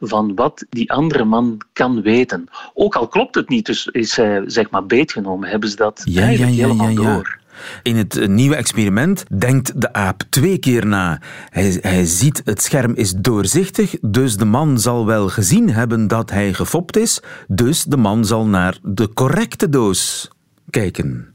van 0.00 0.34
wat 0.34 0.64
die 0.68 0.92
andere 0.92 1.24
man 1.24 1.60
kan 1.72 2.02
weten. 2.02 2.48
Ook 2.74 2.94
al 2.94 3.08
klopt 3.08 3.34
het 3.34 3.48
niet, 3.48 3.66
dus 3.66 3.86
is 3.86 4.16
hij 4.16 4.42
zeg 4.46 4.70
maar 4.70 4.86
beetgenomen, 4.86 5.48
hebben 5.48 5.68
ze 5.68 5.76
dat 5.76 6.02
Ja, 6.04 6.22
eigenlijk 6.22 6.56
ja, 6.56 6.66
ja, 6.66 6.72
helemaal 6.72 6.94
door. 6.94 7.40
In 7.82 7.96
het 7.96 8.16
eh, 8.16 8.28
nieuwe 8.28 8.56
experiment 8.56 9.24
denkt 9.38 9.80
de 9.80 9.92
aap 9.92 10.22
twee 10.30 10.58
keer 10.58 10.86
na. 10.86 11.20
Hij, 11.48 11.78
hij 11.80 12.04
ziet 12.04 12.42
het 12.44 12.62
scherm 12.62 12.94
is 12.94 13.12
doorzichtig, 13.12 13.94
dus 14.00 14.36
de 14.36 14.44
man 14.44 14.80
zal 14.80 15.06
wel 15.06 15.28
gezien 15.28 15.70
hebben 15.70 16.08
dat 16.08 16.30
hij 16.30 16.52
gefopt 16.52 16.96
is, 16.96 17.20
dus 17.48 17.84
de 17.84 17.96
man 17.96 18.24
zal 18.24 18.46
naar 18.46 18.78
de 18.82 19.12
correcte 19.12 19.68
doos 19.68 20.30
kijken. 20.70 21.31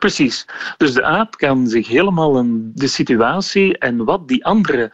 Precies. 0.00 0.46
Dus 0.76 0.92
de 0.92 1.04
aap 1.04 1.36
kan 1.36 1.66
zich 1.66 1.88
helemaal 1.88 2.38
in 2.38 2.70
de 2.74 2.86
situatie 2.86 3.78
en 3.78 4.04
wat 4.04 4.28
die 4.28 4.44
andere, 4.44 4.92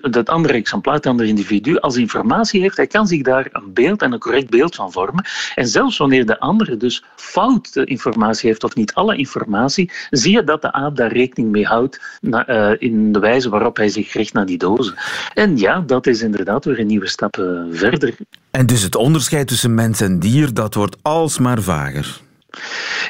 dat 0.00 0.28
andere 0.28 0.54
exemplaar, 0.54 0.94
het 0.94 1.06
andere 1.06 1.28
individu, 1.28 1.78
als 1.78 1.96
informatie 1.96 2.60
heeft, 2.60 2.76
hij 2.76 2.86
kan 2.86 3.06
zich 3.06 3.22
daar 3.22 3.48
een 3.52 3.72
beeld 3.72 4.02
en 4.02 4.12
een 4.12 4.18
correct 4.18 4.50
beeld 4.50 4.74
van 4.74 4.92
vormen. 4.92 5.24
En 5.54 5.68
zelfs 5.68 5.96
wanneer 5.96 6.26
de 6.26 6.40
andere 6.40 6.76
dus 6.76 7.04
foute 7.16 7.84
informatie 7.84 8.48
heeft 8.48 8.64
of 8.64 8.74
niet 8.74 8.94
alle 8.94 9.16
informatie, 9.16 9.90
zie 10.10 10.32
je 10.32 10.44
dat 10.44 10.62
de 10.62 10.72
aap 10.72 10.96
daar 10.96 11.12
rekening 11.12 11.50
mee 11.50 11.66
houdt 11.66 12.00
eh, 12.30 12.72
in 12.78 13.12
de 13.12 13.18
wijze 13.18 13.48
waarop 13.48 13.76
hij 13.76 13.88
zich 13.88 14.12
richt 14.12 14.32
naar 14.32 14.46
die 14.46 14.58
dozen. 14.58 14.94
En 15.34 15.58
ja, 15.58 15.80
dat 15.80 16.06
is 16.06 16.22
inderdaad 16.22 16.64
weer 16.64 16.78
een 16.78 16.86
nieuwe 16.86 17.08
stap 17.08 17.38
eh, 17.38 17.44
verder. 17.70 18.14
En 18.50 18.66
dus 18.66 18.82
het 18.82 18.94
onderscheid 18.96 19.48
tussen 19.48 19.74
mens 19.74 20.00
en 20.00 20.18
dier, 20.18 20.54
dat 20.54 20.74
wordt 20.74 20.96
alsmaar 21.02 21.62
vager. 21.62 22.20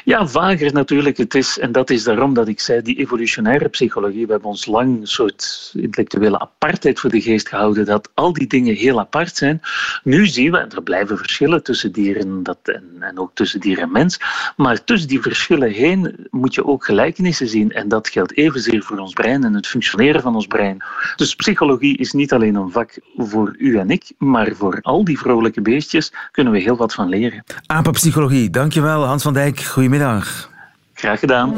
Ja, 0.03 0.27
vager 0.27 0.73
natuurlijk. 0.73 1.17
Het 1.17 1.35
is, 1.35 1.59
en 1.59 1.71
dat 1.71 1.89
is 1.89 2.03
daarom 2.03 2.33
dat 2.33 2.47
ik 2.47 2.59
zei, 2.59 2.81
die 2.81 2.97
evolutionaire 2.97 3.69
psychologie, 3.69 4.25
we 4.25 4.31
hebben 4.31 4.49
ons 4.49 4.65
lang 4.65 4.99
een 4.99 5.07
soort 5.07 5.71
intellectuele 5.75 6.39
apartheid 6.39 6.99
voor 6.99 7.09
de 7.09 7.21
geest 7.21 7.47
gehouden, 7.47 7.85
dat 7.85 8.09
al 8.13 8.33
die 8.33 8.47
dingen 8.47 8.75
heel 8.75 8.99
apart 8.99 9.35
zijn. 9.35 9.61
Nu 10.03 10.27
zien 10.27 10.51
we, 10.51 10.57
en 10.57 10.69
er 10.69 10.83
blijven 10.83 11.17
verschillen 11.17 11.63
tussen 11.63 11.91
dieren 11.91 12.43
dat, 12.43 12.57
en, 12.99 13.19
ook 13.19 13.31
tussen 13.33 13.59
dier 13.59 13.79
en 13.79 13.91
mens, 13.91 14.19
maar 14.55 14.83
tussen 14.83 15.09
die 15.09 15.21
verschillen 15.21 15.71
heen 15.71 16.27
moet 16.29 16.55
je 16.55 16.65
ook 16.65 16.85
gelijkenissen 16.85 17.47
zien. 17.47 17.71
En 17.71 17.87
dat 17.87 18.09
geldt 18.09 18.37
evenzeer 18.37 18.83
voor 18.83 18.97
ons 18.97 19.13
brein 19.13 19.43
en 19.43 19.53
het 19.53 19.67
functioneren 19.67 20.21
van 20.21 20.35
ons 20.35 20.47
brein. 20.47 20.83
Dus 21.15 21.35
psychologie 21.35 21.97
is 21.97 22.11
niet 22.11 22.33
alleen 22.33 22.55
een 22.55 22.71
vak 22.71 22.99
voor 23.17 23.55
u 23.57 23.77
en 23.77 23.89
ik, 23.89 24.11
maar 24.17 24.51
voor 24.55 24.79
al 24.81 25.03
die 25.03 25.19
vrolijke 25.19 25.61
beestjes 25.61 26.13
kunnen 26.31 26.53
we 26.53 26.59
heel 26.59 26.77
wat 26.77 26.93
van 26.93 27.09
leren. 27.09 27.43
Apenpsychologie, 27.65 28.49
dankjewel 28.49 29.05
Hans 29.05 29.23
van 29.23 29.33
Dijk. 29.41 29.61
Goedemiddag. 29.61 30.49
Graag 30.93 31.19
gedaan. 31.19 31.53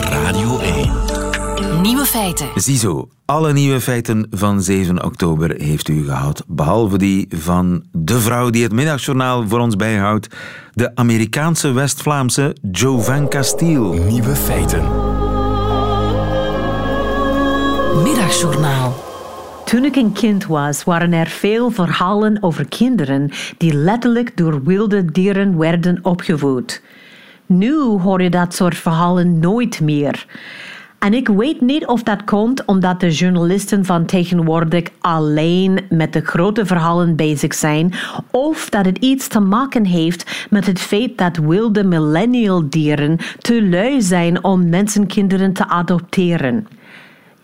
Radio 0.00 0.58
1. 0.58 0.92
Nieuwe 1.82 2.04
feiten. 2.04 2.48
Ziezo, 2.54 3.08
alle 3.24 3.52
nieuwe 3.52 3.80
feiten 3.80 4.26
van 4.30 4.62
7 4.62 5.04
oktober 5.04 5.54
heeft 5.60 5.88
u 5.88 6.04
gehad. 6.04 6.44
Behalve 6.46 6.98
die 6.98 7.26
van 7.30 7.84
de 7.92 8.20
vrouw 8.20 8.50
die 8.50 8.62
het 8.62 8.72
middagjournaal 8.72 9.48
voor 9.48 9.58
ons 9.58 9.76
bijhoudt. 9.76 10.28
De 10.72 10.90
Amerikaanse 10.94 11.72
West-Vlaamse 11.72 12.56
Jovan 12.70 13.28
Castiel. 13.28 13.92
Nieuwe 13.92 14.36
feiten. 14.36 14.82
Middagjournaal. 18.02 19.13
Toen 19.64 19.84
ik 19.84 19.96
een 19.96 20.12
kind 20.12 20.46
was, 20.46 20.84
waren 20.84 21.12
er 21.12 21.26
veel 21.26 21.70
verhalen 21.70 22.42
over 22.42 22.68
kinderen 22.68 23.30
die 23.56 23.74
letterlijk 23.74 24.36
door 24.36 24.62
wilde 24.64 25.04
dieren 25.04 25.58
werden 25.58 25.98
opgevoed. 26.02 26.82
Nu 27.46 27.74
hoor 27.78 28.22
je 28.22 28.30
dat 28.30 28.54
soort 28.54 28.76
verhalen 28.76 29.38
nooit 29.38 29.80
meer. 29.80 30.26
En 30.98 31.14
ik 31.14 31.28
weet 31.28 31.60
niet 31.60 31.86
of 31.86 32.02
dat 32.02 32.24
komt 32.24 32.64
omdat 32.64 33.00
de 33.00 33.10
journalisten 33.10 33.84
van 33.84 34.04
tegenwoordig 34.04 34.84
alleen 35.00 35.80
met 35.88 36.12
de 36.12 36.20
grote 36.20 36.66
verhalen 36.66 37.16
bezig 37.16 37.54
zijn, 37.54 37.92
of 38.30 38.68
dat 38.68 38.84
het 38.84 38.98
iets 38.98 39.28
te 39.28 39.40
maken 39.40 39.84
heeft 39.84 40.46
met 40.50 40.66
het 40.66 40.80
feit 40.80 41.18
dat 41.18 41.36
wilde 41.36 41.84
millennial 41.84 42.68
dieren 42.68 43.18
te 43.38 43.68
lui 43.68 44.02
zijn 44.02 44.44
om 44.44 44.68
mensenkinderen 44.68 45.52
te 45.52 45.68
adopteren. 45.68 46.66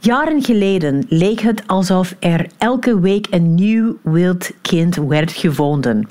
Jaren 0.02 0.42
geleden 0.42 1.04
leek 1.08 1.40
het 1.40 1.62
alsof 1.66 2.16
er 2.18 2.46
elke 2.58 3.00
week 3.00 3.26
een 3.30 3.54
nieuw 3.54 3.96
wild 4.02 4.50
kind 4.62 4.96
werd 4.96 5.32
gevonden. 5.32 6.08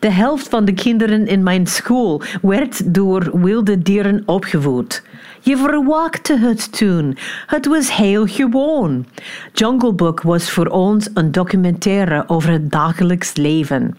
De 0.00 0.10
helft 0.10 0.48
van 0.48 0.64
de 0.64 0.72
kinderen 0.72 1.26
in 1.26 1.42
mijn 1.42 1.66
school 1.66 2.22
werd 2.42 2.94
door 2.94 3.40
wilde 3.40 3.82
dieren 3.82 4.22
opgevoed. 4.26 5.02
Je 5.40 5.56
verwachtte 5.56 6.38
het 6.38 6.78
toen. 6.78 7.16
Het 7.46 7.66
was 7.66 7.96
heel 7.96 8.26
gewoon. 8.26 9.06
Jungle 9.52 9.92
Book 9.92 10.22
was 10.22 10.50
voor 10.50 10.66
ons 10.66 11.08
een 11.14 11.32
documentaire 11.32 12.24
over 12.26 12.50
het 12.50 12.70
dagelijks 12.70 13.36
leven. 13.36 13.96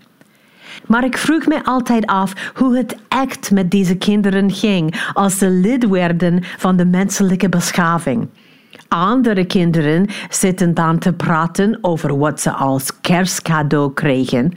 Maar 0.85 1.03
ik 1.03 1.17
vroeg 1.17 1.45
me 1.45 1.63
altijd 1.63 2.05
af 2.05 2.51
hoe 2.53 2.77
het 2.77 2.95
echt 3.07 3.51
met 3.51 3.71
deze 3.71 3.95
kinderen 3.95 4.51
ging 4.51 5.09
als 5.13 5.37
ze 5.37 5.49
lid 5.49 5.87
werden 5.87 6.43
van 6.43 6.77
de 6.77 6.85
menselijke 6.85 7.49
beschaving. 7.49 8.27
Andere 8.87 9.45
kinderen 9.45 10.07
zitten 10.29 10.73
dan 10.73 10.99
te 10.99 11.13
praten 11.13 11.77
over 11.81 12.17
wat 12.17 12.41
ze 12.41 12.51
als 12.51 13.01
kerstcadeau 13.01 13.93
kregen. 13.93 14.53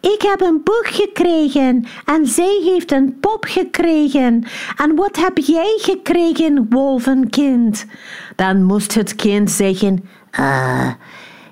Ik 0.00 0.22
heb 0.22 0.40
een 0.40 0.60
boek 0.64 0.86
gekregen 0.86 1.86
en 2.04 2.26
zij 2.26 2.60
heeft 2.64 2.92
een 2.92 3.16
pop 3.20 3.44
gekregen. 3.48 4.44
En 4.76 4.94
wat 4.96 5.16
heb 5.16 5.38
jij 5.38 5.78
gekregen, 5.80 6.66
wolvenkind? 6.70 7.86
Dan 8.36 8.62
moest 8.62 8.94
het 8.94 9.14
kind 9.14 9.50
zeggen: 9.50 10.04
uh, 10.40 10.90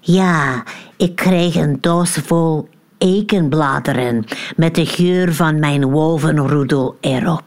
Ja, 0.01 0.63
ik 0.97 1.17
kreeg 1.17 1.55
een 1.55 1.79
doos 1.81 2.11
vol 2.11 2.69
eikenbladeren 2.99 4.25
met 4.57 4.75
de 4.75 4.87
geur 4.87 5.35
van 5.35 5.59
mijn 5.59 5.91
wolvenroedel 5.91 6.97
erop. 7.01 7.46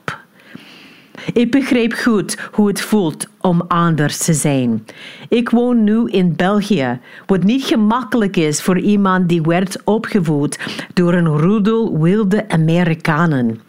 Ik 1.34 1.51
begreep 1.51 1.93
goed 1.93 2.38
hoe 2.51 2.67
het 2.67 2.82
voelt 2.82 3.27
om 3.41 3.62
anders 3.67 4.17
te 4.17 4.34
zijn. 4.34 4.86
Ik 5.29 5.49
woon 5.49 5.84
nu 5.84 6.10
in 6.10 6.36
België, 6.36 6.99
wat 7.25 7.43
niet 7.43 7.63
gemakkelijk 7.63 8.38
is 8.38 8.62
voor 8.62 8.79
iemand 8.79 9.29
die 9.29 9.41
werd 9.41 9.82
opgevoed 9.84 10.60
door 10.93 11.13
een 11.13 11.27
roedel 11.27 11.99
wilde 11.99 12.49
Amerikanen. 12.49 13.60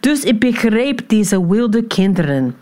Dus 0.00 0.24
ik 0.24 0.40
begreep 0.40 1.08
deze 1.08 1.46
wilde 1.46 1.82
kinderen, 1.82 2.56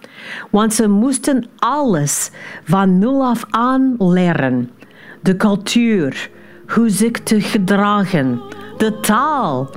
want 0.51 0.75
ze 0.75 0.89
moesten 0.89 1.45
alles 1.57 2.31
van 2.65 2.99
nul 2.99 3.25
af 3.25 3.45
aan 3.51 3.95
leren. 3.99 4.71
De 5.23 5.37
cultuur, 5.37 6.31
hoe 6.67 6.89
zich 6.89 7.11
te 7.11 7.41
gedragen, 7.41 8.41
de 8.77 9.01
taal, 9.01 9.71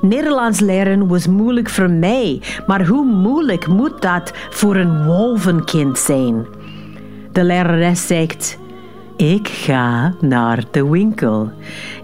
Nederlands 0.00 0.60
leren 0.60 1.08
was 1.08 1.26
moeilijk 1.26 1.70
voor 1.70 1.90
mij, 1.90 2.42
maar 2.66 2.86
hoe 2.86 3.04
moeilijk 3.04 3.66
moet 3.66 4.02
dat 4.02 4.32
voor 4.50 4.76
een 4.76 5.04
wolvenkind 5.04 5.98
zijn? 5.98 6.46
De 7.32 7.44
lerares 7.44 8.06
zegt: 8.06 8.58
Ik 9.16 9.48
ga 9.48 10.14
naar 10.20 10.64
de 10.70 10.88
winkel. 10.88 11.50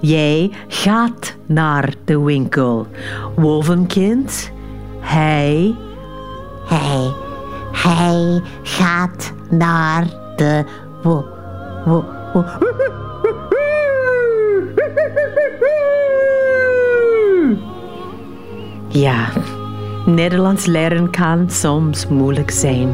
Jij 0.01 0.51
gaat 0.69 1.37
naar 1.47 1.95
de 2.05 2.21
winkel. 2.21 2.87
Wolvenkind, 3.37 4.53
hij. 5.01 5.75
Hij. 6.65 7.13
Hij 7.73 8.43
gaat 8.63 9.33
naar 9.51 10.07
de. 10.37 10.65
Wo, 11.03 11.25
wo, 11.85 12.05
wo. 12.33 12.45
Ja, 18.97 19.29
Nederlands 20.07 20.67
leren 20.67 21.11
kan 21.11 21.51
soms 21.51 22.07
moeilijk 22.07 22.51
zijn. 22.51 22.89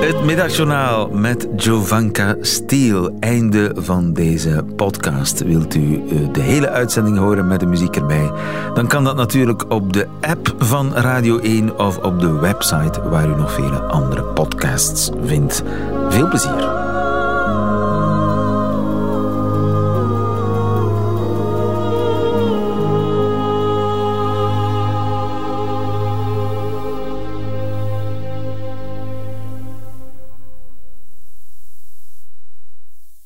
Het 0.00 0.24
middagjournaal 0.24 1.08
met 1.08 1.48
Jovanka 1.56 2.36
Steel. 2.40 3.16
Einde 3.20 3.72
van 3.76 4.12
deze 4.12 4.64
podcast. 4.84 5.42
Wilt 5.42 5.74
u 5.74 6.02
eh, 6.08 6.32
de 6.32 6.40
hele 6.40 6.70
uitzending 6.70 7.18
horen 7.18 7.46
met 7.46 7.60
de 7.60 7.66
muziek 7.66 7.96
erbij? 7.96 8.30
Dan 8.74 8.86
kan 8.86 9.04
dat 9.04 9.16
natuurlijk 9.16 9.64
op 9.68 9.92
de 9.92 10.08
app 10.20 10.54
van 10.58 10.94
Radio 10.94 11.38
1 11.38 11.78
of 11.78 11.98
op 11.98 12.20
de 12.20 12.32
website 12.32 13.08
waar 13.08 13.28
u 13.28 13.36
nog 13.36 13.52
vele 13.52 13.80
andere 13.80 14.22
podcasts 14.22 15.10
vindt. 15.24 15.62
Veel 16.08 16.28
plezier. 16.28 16.71